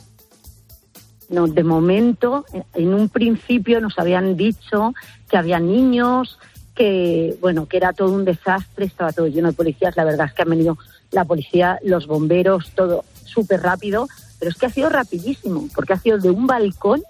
No, 1.29 1.47
de 1.47 1.65
momento, 1.65 2.45
en 2.75 2.93
un 2.93 3.09
principio 3.09 3.81
nos 3.81 3.99
habían 3.99 4.37
dicho 4.37 4.93
que 5.31 5.39
había 5.39 5.59
niños, 5.59 6.39
que, 6.75 7.37
bueno, 7.41 7.67
que 7.67 7.79
era 7.79 7.93
todo 7.93 8.13
un 8.13 8.25
desastre, 8.25 8.85
estaba 8.85 9.13
todo 9.13 9.27
lleno 9.29 9.49
de 9.49 9.55
policías. 9.55 9.97
La 9.97 10.05
verdad 10.05 10.27
es 10.27 10.35
que 10.35 10.43
han 10.43 10.51
venido 10.51 10.77
la 11.11 11.25
policía, 11.25 11.79
los 11.83 12.07
bomberos, 12.07 12.73
todo 12.75 13.05
súper 13.25 13.63
rápido, 13.63 14.09
pero 14.39 14.51
es 14.51 14.57
que 14.59 14.67
ha 14.67 14.71
sido 14.71 14.91
rapidísimo, 14.91 15.69
porque 15.75 15.95
ha 15.95 15.99
sido 15.99 16.19
de 16.19 16.31
un 16.31 16.47
balcón, 16.47 17.03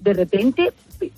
de 0.00 0.12
repente 0.12 0.72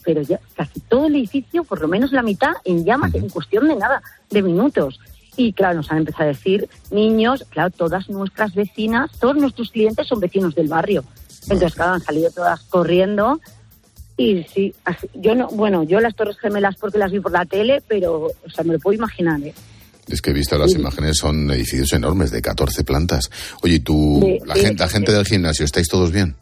pero 0.05 0.23
ya 0.23 0.41
casi 0.55 0.81
todo 0.81 1.07
el 1.07 1.17
edificio, 1.17 1.65
por 1.65 1.81
lo 1.81 1.89
menos 1.89 2.13
la 2.13 2.23
mitad, 2.23 2.53
en 2.65 2.85
llamas 2.85 3.15
en 3.15 3.29
cuestión 3.29 3.69
de 3.69 3.77
nada, 3.77 4.03
de 4.31 4.43
minutos. 4.43 5.01
Y 5.37 5.53
claro, 5.53 5.77
nos 5.77 5.91
han 5.91 5.99
empezado 5.99 6.25
a 6.25 6.33
decir 6.33 6.69
niños, 6.91 7.45
claro, 7.51 7.71
todas 7.71 8.09
nuestras 8.11 8.55
vecinas, 8.55 9.11
todos 9.19 9.37
nuestros 9.37 9.71
clientes 9.71 10.07
son 10.07 10.21
vecinos 10.21 10.55
del 10.55 10.69
barrio. 10.69 11.05
Entonces, 11.43 11.75
claro, 11.75 11.95
han 11.95 12.03
salido 12.03 12.31
todas 12.31 12.61
corriendo. 12.65 13.41
Y 14.17 14.45
sí, 14.45 14.75
yo 15.15 15.35
no, 15.35 15.49
bueno, 15.49 15.83
yo 15.83 15.99
las 16.01 16.15
Torres 16.15 16.39
Gemelas 16.39 16.77
porque 16.77 16.99
las 16.99 17.11
vi 17.11 17.21
por 17.21 17.33
la 17.33 17.47
tele, 17.47 17.83
pero, 17.89 18.25
o 18.25 18.51
sea, 18.55 18.65
me 18.65 18.75
lo 18.75 18.79
puedo 18.79 18.97
imaginar, 18.97 19.41
¿eh? 19.41 19.55
Es 20.09 20.21
que 20.21 20.31
he 20.31 20.35
visto 20.35 20.59
las 20.59 20.73
imágenes, 20.73 21.19
son 21.19 21.51
edificios 21.51 21.93
enormes 21.93 22.31
de 22.31 22.43
14 22.43 22.85
plantas. 22.85 23.31
Oye, 23.63 23.79
tú, 23.81 24.21
la, 24.45 24.55
gente, 24.55 24.83
la 24.83 24.89
gente 24.89 25.13
del 25.13 25.25
gimnasio, 25.25 25.65
¿estáis 25.65 25.89
todos 25.89 26.11
bien? 26.11 26.35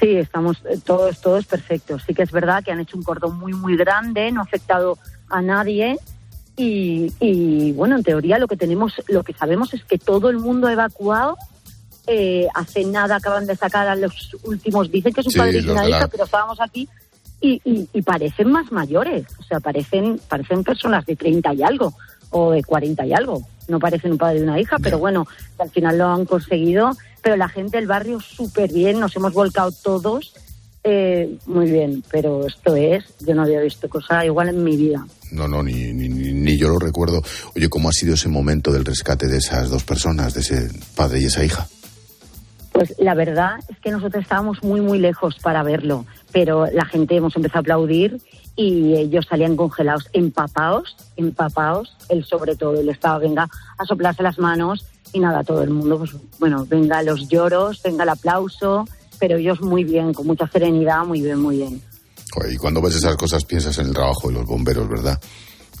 Sí, 0.00 0.16
estamos 0.16 0.58
eh, 0.68 0.78
todos, 0.84 1.20
todos 1.20 1.46
perfectos. 1.46 2.02
Sí 2.06 2.14
que 2.14 2.22
es 2.22 2.30
verdad 2.30 2.62
que 2.62 2.70
han 2.70 2.80
hecho 2.80 2.96
un 2.96 3.02
cordón 3.02 3.38
muy, 3.38 3.52
muy 3.52 3.76
grande, 3.76 4.30
no 4.30 4.40
ha 4.40 4.44
afectado 4.44 4.98
a 5.28 5.42
nadie. 5.42 5.98
Y, 6.60 7.72
bueno, 7.72 7.96
en 7.96 8.02
teoría 8.02 8.38
lo 8.38 8.48
que 8.48 8.56
tenemos, 8.56 8.94
lo 9.06 9.22
que 9.22 9.32
sabemos 9.32 9.72
es 9.74 9.84
que 9.84 9.96
todo 9.96 10.28
el 10.28 10.38
mundo 10.38 10.66
ha 10.66 10.72
evacuado. 10.72 11.36
Eh, 12.08 12.48
hace 12.54 12.84
nada 12.84 13.16
acaban 13.16 13.46
de 13.46 13.54
sacar 13.54 13.86
a 13.86 13.94
los 13.94 14.34
últimos, 14.42 14.90
dicen 14.90 15.12
que 15.12 15.20
es 15.20 15.26
un 15.26 15.34
padre 15.34 15.62
pero 16.10 16.24
estábamos 16.24 16.58
aquí 16.58 16.88
y, 17.38 17.60
y, 17.64 17.86
y 17.92 18.00
parecen 18.00 18.50
más 18.50 18.72
mayores, 18.72 19.26
o 19.38 19.42
sea, 19.42 19.60
parecen, 19.60 20.18
parecen 20.26 20.64
personas 20.64 21.04
de 21.04 21.16
30 21.16 21.52
y 21.52 21.62
algo 21.62 21.92
o 22.30 22.52
de 22.52 22.64
40 22.64 23.06
y 23.06 23.12
algo. 23.12 23.42
No 23.68 23.78
parecen 23.78 24.12
un 24.12 24.18
padre 24.18 24.38
y 24.38 24.42
una 24.42 24.58
hija, 24.58 24.76
pero 24.82 24.98
bueno, 24.98 25.26
al 25.58 25.70
final 25.70 25.98
lo 25.98 26.06
han 26.08 26.24
conseguido. 26.24 26.96
Pero 27.22 27.36
la 27.36 27.48
gente 27.48 27.76
del 27.76 27.86
barrio 27.86 28.20
súper 28.20 28.72
bien, 28.72 28.98
nos 29.00 29.14
hemos 29.16 29.32
volcado 29.34 29.70
todos 29.72 30.32
eh, 30.84 31.36
muy 31.46 31.70
bien. 31.70 32.02
Pero 32.10 32.46
esto 32.46 32.74
es, 32.76 33.04
yo 33.20 33.34
no 33.34 33.42
había 33.42 33.60
visto 33.60 33.88
cosa 33.88 34.24
igual 34.24 34.48
en 34.48 34.64
mi 34.64 34.76
vida. 34.76 35.06
No, 35.32 35.46
no, 35.46 35.62
ni, 35.62 35.92
ni, 35.92 36.08
ni- 36.08 36.32
ni 36.32 36.56
yo 36.56 36.68
lo 36.70 36.78
recuerdo. 36.78 37.22
Oye, 37.54 37.68
¿cómo 37.68 37.90
ha 37.90 37.92
sido 37.92 38.14
ese 38.14 38.28
momento 38.30 38.72
del 38.72 38.84
rescate 38.86 39.26
de 39.28 39.36
esas 39.36 39.68
dos 39.68 39.84
personas, 39.84 40.32
de 40.32 40.40
ese 40.40 40.70
padre 40.96 41.20
y 41.20 41.24
esa 41.26 41.44
hija? 41.44 41.66
Pues 42.72 42.94
la 42.98 43.14
verdad 43.14 43.56
es 43.68 43.78
que 43.80 43.90
nosotros 43.90 44.22
estábamos 44.22 44.62
muy, 44.62 44.80
muy 44.80 44.98
lejos 44.98 45.36
para 45.42 45.62
verlo, 45.62 46.06
pero 46.32 46.66
la 46.66 46.84
gente 46.84 47.16
hemos 47.16 47.34
empezado 47.36 47.58
a 47.58 47.60
aplaudir 47.60 48.20
y 48.58 48.94
ellos 48.96 49.24
salían 49.30 49.54
congelados, 49.56 50.08
empapados, 50.12 50.96
empapados, 51.16 51.96
él 52.08 52.24
sobre 52.24 52.56
todo, 52.56 52.74
él 52.80 52.88
estaba, 52.88 53.18
venga, 53.18 53.48
a 53.78 53.84
soplarse 53.84 54.24
las 54.24 54.36
manos 54.40 54.84
y 55.12 55.20
nada, 55.20 55.44
todo 55.44 55.62
el 55.62 55.70
mundo, 55.70 55.96
pues 55.98 56.10
bueno, 56.40 56.66
venga 56.68 57.00
los 57.04 57.28
lloros, 57.28 57.80
venga 57.84 58.02
el 58.02 58.08
aplauso, 58.08 58.84
pero 59.20 59.36
ellos 59.36 59.60
muy 59.60 59.84
bien, 59.84 60.12
con 60.12 60.26
mucha 60.26 60.48
serenidad, 60.48 61.04
muy 61.06 61.22
bien, 61.22 61.40
muy 61.40 61.58
bien. 61.58 61.80
Y 62.52 62.56
cuando 62.56 62.82
ves 62.82 62.96
esas 62.96 63.16
cosas 63.16 63.44
piensas 63.44 63.78
en 63.78 63.86
el 63.86 63.94
trabajo 63.94 64.26
de 64.28 64.34
los 64.34 64.44
bomberos, 64.44 64.88
¿verdad? 64.88 65.20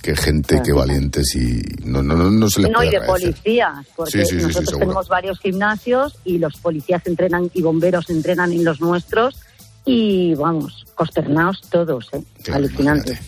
Qué 0.00 0.14
gente, 0.14 0.62
qué 0.64 0.72
valientes 0.72 1.34
y 1.34 1.60
no, 1.84 2.00
no, 2.00 2.14
no, 2.14 2.30
no 2.30 2.48
se 2.48 2.60
les 2.60 2.70
No, 2.70 2.78
puede 2.78 2.88
y 2.88 2.90
de 2.92 2.96
agradecer. 2.98 3.32
policías, 3.32 3.86
porque 3.96 4.24
Sí, 4.24 4.38
sí, 4.38 4.46
nosotros 4.46 4.78
tenemos 4.78 5.08
varios 5.08 5.40
gimnasios 5.40 6.16
y 6.24 6.38
los 6.38 6.56
policías 6.60 7.04
entrenan 7.08 7.50
y 7.52 7.60
bomberos 7.62 8.08
entrenan 8.08 8.52
en 8.52 8.64
los 8.64 8.80
nuestros 8.80 9.34
y 9.84 10.34
vamos, 10.36 10.86
consternados 10.98 11.60
todos, 11.70 12.08
¿eh? 12.12 12.22
Alucinante. 12.52 13.18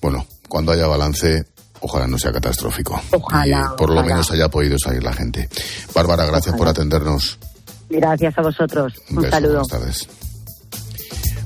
Bueno, 0.00 0.24
cuando 0.48 0.72
haya 0.72 0.86
balance, 0.86 1.44
ojalá 1.80 2.06
no 2.06 2.16
sea 2.18 2.32
catastrófico. 2.32 3.00
Ojalá, 3.10 3.72
y 3.74 3.76
por 3.76 3.90
lo 3.90 4.02
menos 4.02 4.30
haya 4.30 4.48
podido 4.48 4.78
salir 4.78 5.02
la 5.02 5.12
gente. 5.12 5.48
Bárbara, 5.94 6.24
gracias 6.24 6.54
por 6.56 6.68
atendernos. 6.68 7.38
Gracias 7.90 8.38
a 8.38 8.42
vosotros. 8.42 8.94
Un 9.10 9.16
Un 9.18 9.22
beso, 9.24 9.34
saludo. 9.34 9.52
buenas 9.64 9.68
tardes. 9.68 10.08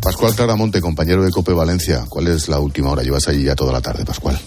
Pascual 0.02 0.34
Claramonte, 0.34 0.80
compañero 0.80 1.22
de 1.24 1.30
Cope 1.30 1.52
Valencia. 1.52 2.04
¿Cuál 2.08 2.28
es 2.28 2.48
la 2.48 2.58
última 2.58 2.90
hora? 2.90 3.02
Llevas 3.02 3.28
allí 3.28 3.44
ya 3.44 3.54
toda 3.54 3.72
la 3.72 3.80
tarde, 3.82 4.04
Pascual. 4.04 4.38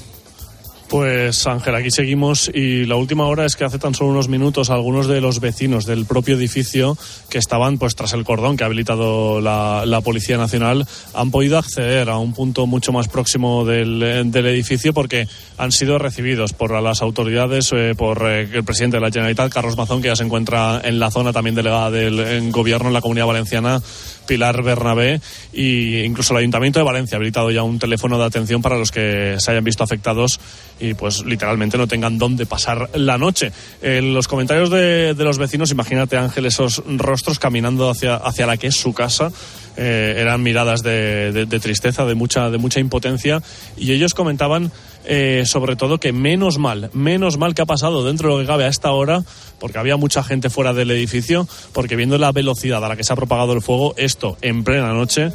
Pues 0.94 1.48
Ángel, 1.48 1.74
aquí 1.74 1.90
seguimos 1.90 2.52
y 2.54 2.86
la 2.86 2.98
última 2.98 3.26
hora 3.26 3.48
es 3.48 3.56
que 3.56 3.66
hace 3.66 3.80
tan 3.80 3.96
solo 3.96 4.12
unos 4.12 4.30
minutos 4.30 4.70
algunos 4.70 5.08
de 5.08 5.22
los 5.22 5.40
vecinos 5.40 5.88
del 5.88 6.06
propio 6.06 6.36
edificio 6.36 6.96
que 7.32 7.40
estaban 7.40 7.80
pues 7.80 7.96
tras 7.96 8.14
el 8.14 8.24
cordón 8.24 8.58
que 8.58 8.64
ha 8.64 8.68
habilitado 8.68 9.42
la, 9.42 10.02
Policía 10.04 10.38
Nacional 10.38 10.86
han 11.16 11.32
podido 11.32 11.58
acceder 11.58 12.12
a 12.12 12.20
un 12.20 12.34
punto 12.34 12.68
mucho 12.68 12.92
más 12.92 13.08
próximo 13.08 13.66
del, 13.66 14.04
eh, 14.04 14.20
edificio 14.20 14.94
porque 14.94 15.28
han 15.58 15.72
sido 15.72 15.98
recibidos 15.98 16.54
por 16.54 16.80
las 16.80 17.02
autoridades, 17.02 17.72
eh, 17.74 17.96
por 17.98 18.30
eh, 18.30 18.48
el 18.54 18.64
presidente 18.64 18.98
de 18.98 19.02
la 19.02 19.10
Generalitat, 19.10 19.52
Carlos 19.52 19.76
Mazón, 19.76 20.00
que 20.00 20.10
ya 20.10 20.16
se 20.16 20.26
encuentra 20.26 20.80
en 20.84 21.00
la 21.00 21.10
zona 21.10 21.34
también 21.34 21.56
delegada 21.56 21.90
del 21.90 22.52
gobierno 22.52 22.90
en 22.90 22.94
la 22.94 23.02
Comunidad 23.02 23.26
Valenciana, 23.26 23.82
Pilar 24.28 24.64
Bernabé, 24.64 25.22
e 25.54 26.04
incluso 26.06 26.34
el 26.34 26.40
Ayuntamiento 26.40 26.80
de 26.80 26.86
Valencia 26.86 27.16
ha 27.16 27.18
habilitado 27.18 27.52
ya 27.52 27.64
un 27.64 27.80
teléfono 27.80 28.18
de 28.18 28.26
atención 28.26 28.62
para 28.62 28.78
los 28.78 28.92
que 28.92 29.36
se 29.40 29.52
hayan 29.52 29.64
visto 29.64 29.84
afectados 29.84 30.40
y 30.80 30.94
pues 30.94 31.24
literalmente 31.26 31.78
no 31.78 31.88
tengan 31.88 32.18
dónde 32.18 32.46
pasar 32.46 32.90
la 32.96 33.18
noche. 33.18 33.52
En 33.82 34.14
los 34.14 34.28
comentarios 34.28 34.70
de, 34.70 35.14
los 35.18 35.38
vecinos, 35.38 35.72
imagínate 35.72 36.18
Ángel, 36.18 36.46
esos 36.46 36.84
rostros 36.98 37.40
caminando 37.40 37.90
hacia, 37.90 38.16
hacia 38.16 38.46
la 38.46 38.58
que 38.58 38.68
es 38.68 38.76
su 38.76 38.94
casa, 38.94 39.32
eh, 39.76 40.16
eran 40.18 40.44
miradas 40.44 40.84
de, 40.84 41.32
de- 41.32 41.46
de 41.46 41.60
tristeza, 41.60 42.06
de 42.06 42.14
mucha, 42.16 42.50
de 42.50 42.58
mucha 42.60 42.80
impotencia 42.80 43.42
y 43.78 43.92
ellos 43.92 44.14
comentaban 44.14 44.72
eh, 45.06 45.44
sobre 45.46 45.76
todo 45.76 46.00
que 46.00 46.14
menos 46.14 46.58
mal, 46.58 46.90
menos 46.94 47.38
mal 47.38 47.54
que 47.54 47.62
ha 47.62 47.66
pasado 47.66 48.04
dentro 48.04 48.30
de 48.30 48.36
lo 48.36 48.42
que 48.42 48.48
cabe 48.48 48.66
a 48.66 48.68
esta 48.68 48.92
hora, 48.92 49.24
porque 49.60 49.78
había 49.78 49.98
mucha 49.98 50.24
gente 50.24 50.50
fuera 50.50 50.74
del 50.74 50.92
edificio, 50.92 51.48
porque 51.74 51.96
viendo 51.96 52.18
la 52.18 52.32
velocidad 52.32 52.84
a 52.84 52.90
la 52.90 52.96
que 52.96 53.04
se 53.04 53.14
ha 53.14 53.16
propagado 53.16 53.54
el 53.54 53.62
fuego, 53.62 53.94
esto 53.98 54.38
en 54.42 54.64
plena 54.64 54.94
noche 54.94 55.32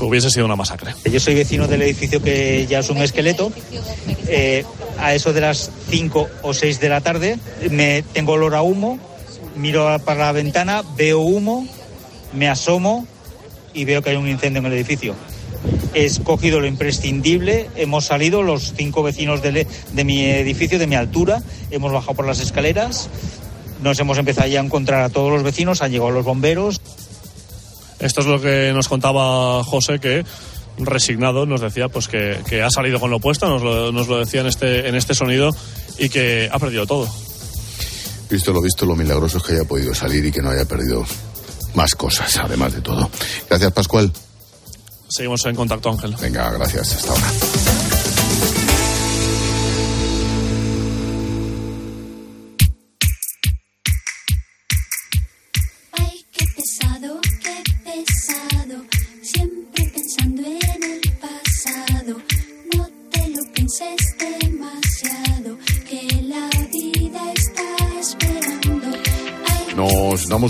hubiese 0.00 0.30
sido 0.30 0.46
una 0.46 0.56
masacre. 0.56 0.94
Yo 1.10 1.20
soy 1.20 1.34
vecino 1.34 1.66
del 1.66 1.82
edificio 1.82 2.22
que 2.22 2.66
ya 2.66 2.80
es 2.80 2.90
un 2.90 2.98
esqueleto. 2.98 3.52
Eh, 4.28 4.64
a 4.98 5.14
eso 5.14 5.32
de 5.32 5.40
las 5.40 5.70
5 5.90 6.28
o 6.42 6.54
6 6.54 6.80
de 6.80 6.88
la 6.88 7.00
tarde 7.00 7.38
me 7.70 8.02
tengo 8.02 8.32
olor 8.32 8.54
a 8.54 8.62
humo, 8.62 8.98
miro 9.56 9.98
para 10.04 10.26
la 10.26 10.32
ventana, 10.32 10.82
veo 10.96 11.20
humo, 11.20 11.66
me 12.32 12.48
asomo 12.48 13.06
y 13.72 13.84
veo 13.84 14.02
que 14.02 14.10
hay 14.10 14.16
un 14.16 14.28
incendio 14.28 14.60
en 14.60 14.66
el 14.66 14.72
edificio. 14.72 15.14
He 15.94 16.04
escogido 16.04 16.60
lo 16.60 16.66
imprescindible, 16.66 17.70
hemos 17.76 18.06
salido 18.06 18.42
los 18.42 18.74
cinco 18.76 19.02
vecinos 19.02 19.42
de, 19.42 19.66
de 19.92 20.04
mi 20.04 20.24
edificio, 20.24 20.78
de 20.78 20.86
mi 20.86 20.96
altura, 20.96 21.42
hemos 21.70 21.92
bajado 21.92 22.14
por 22.14 22.26
las 22.26 22.40
escaleras, 22.40 23.08
nos 23.82 23.98
hemos 24.00 24.18
empezado 24.18 24.48
ya 24.48 24.60
a 24.60 24.64
encontrar 24.64 25.02
a 25.02 25.08
todos 25.08 25.32
los 25.32 25.42
vecinos, 25.42 25.82
han 25.82 25.92
llegado 25.92 26.10
los 26.10 26.24
bomberos, 26.24 26.80
Esto 28.00 28.20
es 28.20 28.26
lo 28.26 28.40
que 28.40 28.72
nos 28.74 28.88
contaba 28.88 29.62
José, 29.64 29.98
que 30.00 30.24
resignado 30.78 31.46
nos 31.46 31.60
decía 31.60 31.88
pues 31.88 32.08
que, 32.08 32.38
que 32.48 32.62
ha 32.62 32.70
salido 32.70 32.98
con 32.98 33.10
lo 33.10 33.16
opuesto, 33.16 33.48
nos 33.48 33.62
lo, 33.62 33.92
nos 33.92 34.08
lo 34.08 34.18
decía 34.18 34.40
en 34.40 34.48
este, 34.48 34.88
en 34.88 34.94
este 34.94 35.14
sonido 35.14 35.50
y 35.98 36.08
que 36.08 36.48
ha 36.52 36.58
perdido 36.58 36.86
todo. 36.86 37.08
Visto 38.28 38.52
lo 38.52 38.60
visto, 38.60 38.84
lo 38.84 38.96
milagroso 38.96 39.38
es 39.38 39.44
que 39.44 39.52
haya 39.52 39.64
podido 39.64 39.94
salir 39.94 40.24
y 40.24 40.32
que 40.32 40.42
no 40.42 40.50
haya 40.50 40.64
perdido 40.64 41.04
más 41.74 41.94
cosas, 41.94 42.36
además 42.38 42.74
de 42.74 42.80
todo. 42.80 43.10
Gracias, 43.48 43.72
Pascual. 43.72 44.12
Seguimos 45.14 45.46
en 45.46 45.54
contacto, 45.54 45.90
Ángel. 45.90 46.16
Venga, 46.20 46.50
gracias. 46.50 46.96
Hasta 46.96 47.12
ahora. 47.12 47.63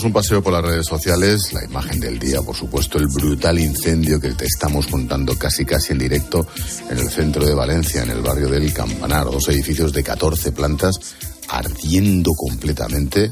Un 0.02 0.12
paseo 0.12 0.42
por 0.42 0.52
las 0.52 0.64
redes 0.64 0.86
sociales, 0.86 1.52
la 1.52 1.64
imagen 1.64 2.00
del 2.00 2.18
día, 2.18 2.42
por 2.42 2.56
supuesto, 2.56 2.98
el 2.98 3.06
brutal 3.06 3.60
incendio 3.60 4.20
que 4.20 4.32
te 4.32 4.44
estamos 4.44 4.88
contando 4.88 5.38
casi 5.38 5.64
casi 5.64 5.92
en 5.92 5.98
directo 5.98 6.44
en 6.90 6.98
el 6.98 7.08
centro 7.08 7.46
de 7.46 7.54
Valencia, 7.54 8.02
en 8.02 8.10
el 8.10 8.20
barrio 8.20 8.48
del 8.48 8.72
Campanar, 8.72 9.26
dos 9.26 9.48
edificios 9.50 9.92
de 9.92 10.02
14 10.02 10.50
plantas 10.50 10.94
ardiendo 11.48 12.32
completamente. 12.32 13.30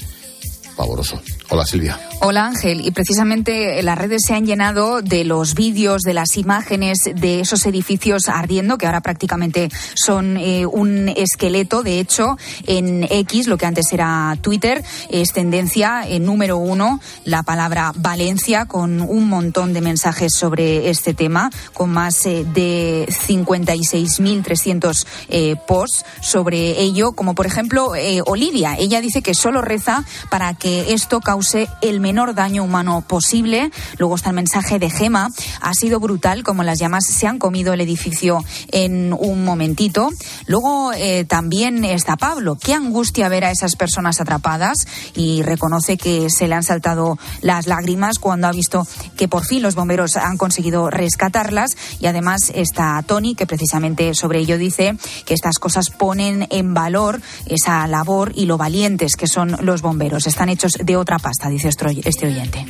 Pavoroso. 0.76 1.20
Hola 1.52 1.66
Silvia. 1.66 2.00
Hola 2.22 2.46
Ángel, 2.46 2.86
y 2.86 2.92
precisamente 2.92 3.82
las 3.82 3.98
redes 3.98 4.22
se 4.26 4.32
han 4.32 4.46
llenado 4.46 5.02
de 5.02 5.24
los 5.24 5.54
vídeos, 5.54 6.00
de 6.02 6.14
las 6.14 6.38
imágenes 6.38 7.00
de 7.14 7.40
esos 7.40 7.66
edificios 7.66 8.28
ardiendo, 8.28 8.78
que 8.78 8.86
ahora 8.86 9.02
prácticamente 9.02 9.68
son 9.94 10.38
eh, 10.38 10.64
un 10.64 11.10
esqueleto. 11.10 11.82
De 11.82 11.98
hecho, 11.98 12.38
en 12.66 13.02
X, 13.02 13.48
lo 13.48 13.58
que 13.58 13.66
antes 13.66 13.92
era 13.92 14.34
Twitter, 14.40 14.82
es 15.10 15.32
tendencia 15.34 16.08
en 16.08 16.24
número 16.24 16.56
uno 16.56 17.00
la 17.24 17.42
palabra 17.42 17.92
Valencia, 17.96 18.64
con 18.64 19.02
un 19.02 19.28
montón 19.28 19.74
de 19.74 19.82
mensajes 19.82 20.32
sobre 20.34 20.88
este 20.88 21.12
tema, 21.12 21.50
con 21.74 21.90
más 21.90 22.24
eh, 22.24 22.46
de 22.54 23.08
56.300 23.08 25.06
eh, 25.28 25.56
posts 25.66 26.06
sobre 26.22 26.80
ello, 26.80 27.12
como 27.12 27.34
por 27.34 27.46
ejemplo 27.46 27.94
eh, 27.94 28.22
Olivia. 28.24 28.76
Ella 28.78 29.02
dice 29.02 29.20
que 29.22 29.34
solo 29.34 29.60
reza 29.60 30.04
para 30.30 30.54
que 30.54 30.94
esto 30.94 31.20
cause 31.20 31.41
el 31.80 32.00
menor 32.00 32.34
daño 32.34 32.64
humano 32.64 33.04
posible. 33.06 33.70
Luego 33.98 34.14
está 34.14 34.30
el 34.30 34.36
mensaje 34.36 34.78
de 34.78 34.90
Gema. 34.90 35.30
Ha 35.60 35.74
sido 35.74 36.00
brutal 36.00 36.42
como 36.42 36.62
las 36.62 36.78
llamas 36.78 37.04
se 37.06 37.26
han 37.26 37.38
comido 37.38 37.72
el 37.72 37.80
edificio 37.80 38.44
en 38.70 39.12
un 39.12 39.44
momentito. 39.44 40.10
Luego 40.46 40.92
eh, 40.92 41.24
también 41.24 41.84
está 41.84 42.16
Pablo. 42.16 42.56
Qué 42.56 42.74
angustia 42.74 43.28
ver 43.28 43.44
a 43.44 43.50
esas 43.50 43.76
personas 43.76 44.20
atrapadas 44.20 44.86
y 45.14 45.42
reconoce 45.42 45.96
que 45.96 46.30
se 46.30 46.48
le 46.48 46.54
han 46.54 46.62
saltado 46.62 47.18
las 47.40 47.66
lágrimas 47.66 48.18
cuando 48.18 48.46
ha 48.46 48.52
visto 48.52 48.86
que 49.16 49.28
por 49.28 49.44
fin 49.44 49.62
los 49.62 49.74
bomberos 49.74 50.16
han 50.16 50.36
conseguido 50.36 50.90
rescatarlas. 50.90 51.76
Y 52.00 52.06
además 52.06 52.52
está 52.54 53.02
Tony, 53.06 53.34
que 53.34 53.46
precisamente 53.46 54.14
sobre 54.14 54.38
ello 54.38 54.58
dice 54.58 54.96
que 55.24 55.34
estas 55.34 55.58
cosas 55.58 55.90
ponen 55.90 56.46
en 56.50 56.74
valor 56.74 57.20
esa 57.46 57.86
labor 57.86 58.32
y 58.34 58.46
lo 58.46 58.56
valientes 58.56 59.16
que 59.16 59.26
son 59.26 59.56
los 59.60 59.82
bomberos. 59.82 60.26
Están 60.26 60.48
hechos 60.48 60.72
de 60.82 60.96
otra 60.96 61.18
pasta, 61.32 61.48
dice 61.48 61.68
este 61.68 61.86
este 62.04 62.26
oyente. 62.26 62.66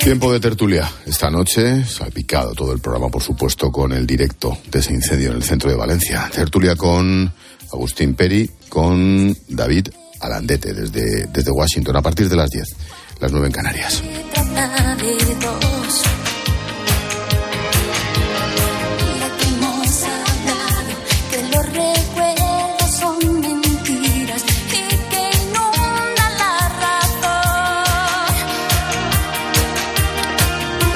Tiempo 0.00 0.32
de 0.32 0.40
tertulia. 0.40 0.90
Esta 1.06 1.30
noche, 1.30 1.84
salpicado 1.84 2.52
todo 2.52 2.72
el 2.72 2.80
programa, 2.80 3.08
por 3.08 3.22
supuesto, 3.22 3.72
con 3.72 3.92
el 3.92 4.06
directo 4.06 4.58
de 4.70 4.80
ese 4.80 4.92
incendio 4.92 5.30
en 5.30 5.36
el 5.36 5.42
centro 5.42 5.70
de 5.70 5.76
Valencia. 5.76 6.28
Tertulia 6.30 6.76
con 6.76 7.32
Agustín 7.72 8.14
Peri, 8.14 8.50
con 8.68 9.34
David 9.48 9.88
Alandete, 10.20 10.74
desde, 10.74 11.26
desde 11.26 11.50
Washington, 11.52 11.96
a 11.96 12.02
partir 12.02 12.28
de 12.28 12.36
las 12.36 12.50
10, 12.50 12.76
las 13.20 13.32
9 13.32 13.46
en 13.46 13.52
Canarias. 13.52 14.02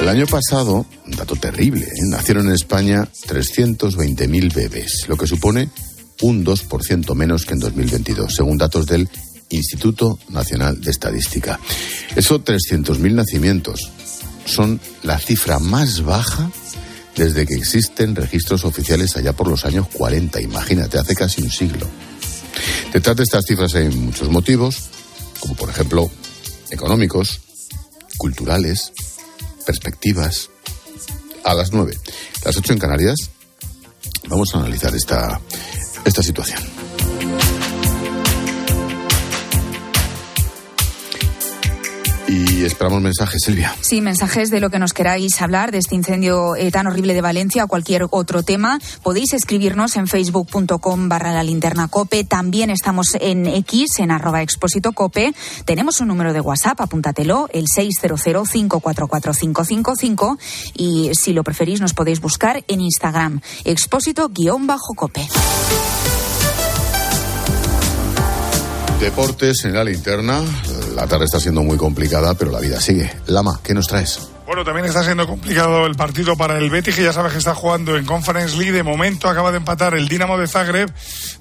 El 0.03 0.09
año 0.09 0.27
pasado, 0.27 0.85
un 1.07 1.11
dato 1.15 1.37
terrible, 1.37 1.85
¿eh? 1.85 2.01
nacieron 2.09 2.47
en 2.47 2.55
España 2.55 3.07
320.000 3.25 4.53
bebés, 4.53 5.05
lo 5.07 5.15
que 5.15 5.25
supone 5.25 5.69
un 6.21 6.43
2% 6.43 7.15
menos 7.15 7.45
que 7.45 7.53
en 7.53 7.61
2022, 7.61 8.35
según 8.35 8.57
datos 8.57 8.85
del 8.85 9.07
Instituto 9.49 10.19
Nacional 10.27 10.81
de 10.81 10.91
Estadística. 10.91 11.57
Esos 12.17 12.41
300.000 12.41 13.13
nacimientos 13.13 13.93
son 14.43 14.81
la 15.03 15.17
cifra 15.19 15.59
más 15.59 16.03
baja 16.03 16.51
desde 17.15 17.45
que 17.45 17.55
existen 17.55 18.13
registros 18.13 18.65
oficiales 18.65 19.15
allá 19.15 19.31
por 19.31 19.47
los 19.47 19.63
años 19.63 19.87
40, 19.93 20.41
imagínate, 20.41 20.99
hace 20.99 21.15
casi 21.15 21.41
un 21.41 21.49
siglo. 21.49 21.87
Detrás 22.91 23.15
de 23.15 23.23
estas 23.23 23.45
cifras 23.45 23.73
hay 23.75 23.87
muchos 23.87 24.27
motivos, 24.27 24.89
como 25.39 25.55
por 25.55 25.69
ejemplo 25.69 26.11
económicos, 26.71 27.39
culturales, 28.17 28.91
perspectivas. 29.65 30.49
A 31.43 31.53
las 31.53 31.73
nueve, 31.73 31.97
las 32.45 32.55
ocho 32.55 32.71
en 32.71 32.79
Canarias, 32.79 33.17
vamos 34.29 34.55
a 34.55 34.59
analizar 34.59 34.95
esta, 34.95 35.41
esta 36.05 36.23
situación. 36.23 36.61
Y 42.33 42.65
esperamos 42.65 42.99
mensajes, 42.99 43.43
Silvia. 43.45 43.75
Sí, 43.81 44.01
mensajes 44.01 44.49
de 44.49 44.59
lo 44.59 44.71
que 44.71 44.79
nos 44.79 44.93
queráis 44.93 45.39
hablar 45.39 45.71
de 45.71 45.77
este 45.77 45.93
incendio 45.93 46.55
eh, 46.55 46.71
tan 46.71 46.87
horrible 46.87 47.13
de 47.13 47.21
Valencia 47.21 47.63
o 47.63 47.67
cualquier 47.67 48.07
otro 48.09 48.41
tema. 48.41 48.79
Podéis 49.03 49.33
escribirnos 49.33 49.95
en 49.97 50.07
facebook.com 50.07 51.09
barra 51.09 51.31
la 51.31 51.43
linterna 51.43 51.89
cope. 51.89 52.23
También 52.23 52.71
estamos 52.71 53.09
en 53.21 53.45
X, 53.45 53.99
en 53.99 54.09
arroba 54.09 54.41
expósito 54.41 54.93
cope. 54.93 55.35
Tenemos 55.65 56.01
un 56.01 56.07
número 56.07 56.33
de 56.33 56.41
WhatsApp, 56.41 56.81
apúntatelo, 56.81 57.49
el 57.53 57.67
600-544-555. 57.67 60.39
Y 60.73 61.11
si 61.13 61.33
lo 61.33 61.43
preferís, 61.43 61.81
nos 61.81 61.93
podéis 61.93 62.19
buscar 62.19 62.63
en 62.67 62.81
Instagram, 62.81 63.41
expósito-cope. 63.63 65.27
Deportes 68.99 69.65
en 69.65 69.75
la 69.75 69.83
linterna. 69.83 70.41
La 70.95 71.07
tarde 71.07 71.25
está 71.25 71.39
siendo 71.39 71.63
muy 71.63 71.77
complicada, 71.77 72.33
pero 72.35 72.51
la 72.51 72.59
vida 72.59 72.79
sigue. 72.79 73.11
Lama, 73.27 73.59
¿qué 73.63 73.73
nos 73.73 73.87
traes? 73.87 74.32
Bueno, 74.45 74.65
también 74.65 74.85
está 74.85 75.03
siendo 75.03 75.25
complicado 75.25 75.85
el 75.85 75.95
partido 75.95 76.35
para 76.35 76.57
el 76.57 76.69
Betis, 76.69 76.95
que 76.95 77.03
ya 77.03 77.13
sabes 77.13 77.31
que 77.31 77.37
está 77.37 77.55
jugando 77.55 77.95
en 77.95 78.05
Conference 78.05 78.57
League. 78.57 78.73
De 78.73 78.83
momento 78.83 79.29
acaba 79.29 79.51
de 79.51 79.57
empatar 79.57 79.93
el 79.93 80.09
Dinamo 80.09 80.37
de 80.37 80.47
Zagreb. 80.47 80.91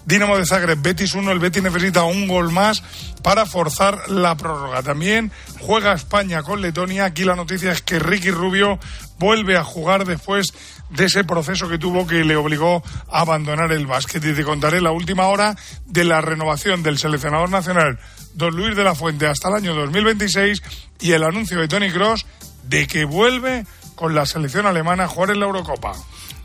Dinamo 0.06 0.38
de 0.38 0.46
Zagreb, 0.46 0.80
Betis 0.80 1.14
1. 1.14 1.32
El 1.32 1.40
Betis 1.40 1.64
necesita 1.64 2.04
un 2.04 2.28
gol 2.28 2.52
más 2.52 2.80
para 3.24 3.44
forzar 3.44 4.08
la 4.08 4.36
prórroga. 4.36 4.84
También 4.84 5.32
juega 5.58 5.94
España 5.94 6.44
con 6.44 6.62
Letonia. 6.62 7.06
Aquí 7.06 7.24
la 7.24 7.34
noticia 7.34 7.72
es 7.72 7.82
que 7.82 7.98
Ricky 7.98 8.30
Rubio 8.30 8.78
vuelve 9.18 9.56
a 9.56 9.64
jugar 9.64 10.04
después 10.04 10.54
de 10.90 11.06
ese 11.06 11.24
proceso 11.24 11.68
que 11.68 11.78
tuvo 11.78 12.06
que 12.06 12.24
le 12.24 12.36
obligó 12.36 12.84
a 13.10 13.22
abandonar 13.22 13.72
el 13.72 13.88
básquet. 13.88 14.24
Y 14.24 14.32
te 14.32 14.44
contaré 14.44 14.80
la 14.80 14.92
última 14.92 15.26
hora 15.26 15.56
de 15.86 16.04
la 16.04 16.20
renovación 16.20 16.84
del 16.84 16.98
seleccionador 16.98 17.50
nacional, 17.50 17.98
don 18.34 18.54
Luis 18.54 18.76
de 18.76 18.84
la 18.84 18.94
Fuente, 18.94 19.26
hasta 19.26 19.48
el 19.48 19.54
año 19.56 19.74
2026 19.74 20.62
y 21.00 21.12
el 21.12 21.24
anuncio 21.24 21.58
de 21.58 21.66
Tony 21.66 21.90
Cross 21.90 22.26
de 22.62 22.86
que 22.86 23.04
vuelve 23.04 23.66
con 23.94 24.14
la 24.14 24.26
selección 24.26 24.66
alemana 24.66 25.04
a 25.04 25.08
jugar 25.08 25.30
en 25.30 25.40
la 25.40 25.46
Eurocopa. 25.46 25.94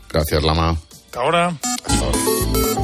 Gracias, 0.08 0.42
Lama. 0.42 0.76
Hasta 1.06 1.20
ahora. 1.20 1.56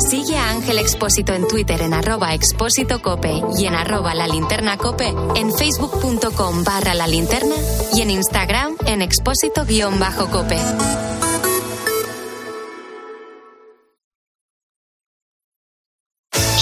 Sigue 0.08 0.36
a 0.36 0.50
Ángel 0.50 0.78
Expósito 0.78 1.32
en 1.34 1.46
Twitter 1.46 1.80
en 1.80 1.94
arroba 1.94 2.34
expósito 2.34 3.00
cope 3.00 3.40
y 3.56 3.66
en 3.66 3.74
arroba 3.74 4.14
la 4.14 4.26
linterna 4.26 4.76
cope, 4.76 5.14
en 5.36 5.54
facebook.com 5.54 6.64
barra 6.64 6.94
la 6.94 7.06
linterna 7.06 7.54
y 7.94 8.02
en 8.02 8.10
Instagram 8.10 8.76
en 8.86 9.02
expósito 9.02 9.64
guion 9.64 9.98
bajo 10.00 10.26
cope. 10.30 10.58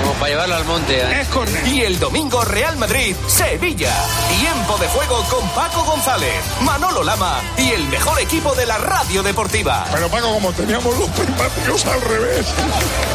Como 0.00 0.14
para 0.14 0.28
llevarlo 0.30 0.54
al 0.56 0.64
monte. 0.64 1.00
¿eh? 1.00 1.20
Es 1.22 1.28
correcto. 1.28 1.68
Y 1.68 1.82
el 1.82 1.98
domingo, 1.98 2.42
Real 2.44 2.76
Madrid, 2.76 3.14
Sevilla. 3.26 3.94
Tiempo 4.38 4.76
de 4.78 4.88
juego 4.88 5.22
con 5.24 5.48
Paco 5.50 5.84
González, 5.84 6.42
Manolo 6.62 7.02
Lama 7.02 7.40
y 7.58 7.70
el 7.70 7.84
mejor 7.88 8.20
equipo 8.20 8.54
de 8.54 8.66
la 8.66 8.78
radio 8.78 9.22
deportiva. 9.22 9.86
Pero 9.92 10.08
Paco, 10.08 10.32
como 10.32 10.52
teníamos 10.52 10.96
los 10.98 11.08
prismáticos 11.10 11.86
al 11.86 12.00
revés, 12.02 12.46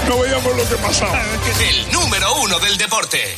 no 0.08 0.20
veíamos 0.20 0.56
lo 0.56 0.70
que 0.70 0.76
pasaba. 0.76 1.22
El 1.62 1.92
número 1.92 2.34
uno 2.42 2.60
del 2.60 2.78
deporte. 2.78 3.38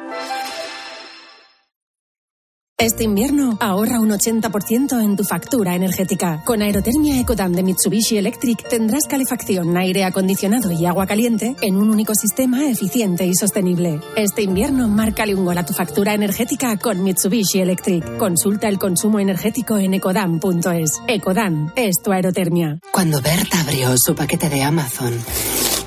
Este 2.81 3.03
invierno 3.03 3.57
ahorra 3.59 3.99
un 3.99 4.09
80% 4.09 5.03
en 5.03 5.15
tu 5.15 5.23
factura 5.23 5.75
energética. 5.75 6.41
Con 6.43 6.63
Aerotermia 6.63 7.19
Ecodan 7.19 7.51
de 7.51 7.61
Mitsubishi 7.61 8.17
Electric 8.17 8.67
tendrás 8.67 9.03
calefacción, 9.07 9.77
aire 9.77 10.03
acondicionado 10.03 10.71
y 10.71 10.87
agua 10.87 11.05
caliente 11.05 11.55
en 11.61 11.75
un 11.75 11.91
único 11.91 12.15
sistema 12.15 12.67
eficiente 12.67 13.27
y 13.27 13.35
sostenible. 13.35 14.01
Este 14.15 14.41
invierno 14.41 14.87
márcale 14.87 15.35
un 15.35 15.45
gol 15.45 15.59
a 15.59 15.63
tu 15.63 15.73
factura 15.73 16.15
energética 16.15 16.75
con 16.77 17.03
Mitsubishi 17.03 17.59
Electric. 17.59 18.17
Consulta 18.17 18.67
el 18.67 18.79
consumo 18.79 19.19
energético 19.19 19.77
en 19.77 19.93
ecodan.es. 19.93 21.03
Ecodan 21.07 21.71
es 21.75 22.01
tu 22.01 22.11
aerotermia. 22.11 22.79
Cuando 22.91 23.21
Berta 23.21 23.61
abrió 23.61 23.95
su 23.95 24.15
paquete 24.15 24.49
de 24.49 24.63
Amazon, 24.63 25.13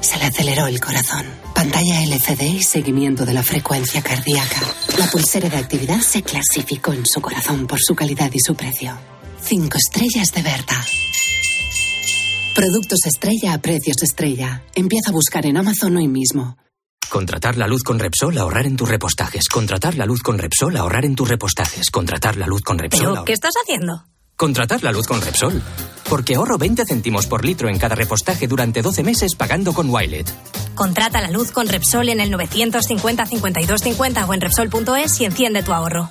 se 0.00 0.16
le 0.16 0.26
aceleró 0.26 0.68
el 0.68 0.78
corazón. 0.78 1.43
Pantalla 1.64 2.02
LCD 2.02 2.42
y 2.42 2.62
seguimiento 2.62 3.24
de 3.24 3.32
la 3.32 3.42
frecuencia 3.42 4.02
cardíaca. 4.02 4.60
La 4.98 5.06
pulsera 5.10 5.48
de 5.48 5.56
actividad 5.56 5.98
se 6.02 6.20
clasificó 6.22 6.92
en 6.92 7.06
su 7.06 7.22
corazón 7.22 7.66
por 7.66 7.78
su 7.80 7.94
calidad 7.94 8.30
y 8.34 8.38
su 8.38 8.54
precio. 8.54 8.94
Cinco 9.40 9.78
estrellas 9.78 10.28
de 10.34 10.42
Berta. 10.42 10.84
Productos 12.54 12.98
estrella 13.06 13.54
a 13.54 13.58
precios 13.62 13.96
estrella. 14.02 14.62
Empieza 14.74 15.08
a 15.08 15.12
buscar 15.14 15.46
en 15.46 15.56
Amazon 15.56 15.96
hoy 15.96 16.06
mismo. 16.06 16.58
Contratar 17.08 17.56
la 17.56 17.66
luz 17.66 17.82
con 17.82 17.98
Repsol, 17.98 18.36
ahorrar 18.36 18.66
en 18.66 18.76
tus 18.76 18.90
repostajes. 18.90 19.48
Contratar 19.48 19.94
la 19.94 20.04
luz 20.04 20.20
con 20.20 20.36
Repsol, 20.38 20.76
ahorrar 20.76 21.06
en 21.06 21.14
tus 21.16 21.30
repostajes. 21.30 21.88
Contratar 21.90 22.36
la 22.36 22.46
luz 22.46 22.60
con 22.60 22.78
Repsol. 22.78 23.00
¿Pero 23.00 23.14
ahor- 23.20 23.24
qué 23.24 23.32
estás 23.32 23.54
haciendo? 23.62 24.04
Contratar 24.36 24.82
la 24.82 24.92
luz 24.92 25.06
con 25.06 25.22
Repsol. 25.22 25.62
Porque 26.10 26.34
ahorro 26.34 26.58
20 26.58 26.84
céntimos 26.84 27.26
por 27.26 27.42
litro 27.42 27.70
en 27.70 27.78
cada 27.78 27.94
repostaje 27.94 28.46
durante 28.48 28.82
12 28.82 29.02
meses 29.02 29.34
pagando 29.34 29.72
con 29.72 29.88
Wilet. 29.88 30.30
Contrata 30.74 31.20
la 31.20 31.30
luz 31.30 31.52
con 31.52 31.68
Repsol 31.68 32.08
en 32.08 32.20
el 32.20 32.30
950 32.30 33.26
52 33.26 33.80
50 33.80 34.26
o 34.26 34.34
en 34.34 34.40
Repsol.es 34.40 35.20
y 35.20 35.24
enciende 35.24 35.62
tu 35.62 35.72
ahorro. 35.72 36.10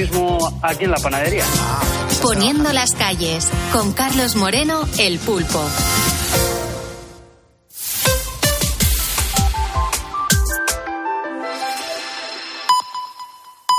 aquí 0.61 0.85
en 0.85 0.91
la 0.91 0.97
panadería. 0.97 1.43
Poniendo 2.21 2.71
las 2.71 2.91
calles, 2.91 3.49
con 3.71 3.93
Carlos 3.93 4.35
Moreno, 4.35 4.87
el 4.99 5.19
pulpo. 5.19 5.63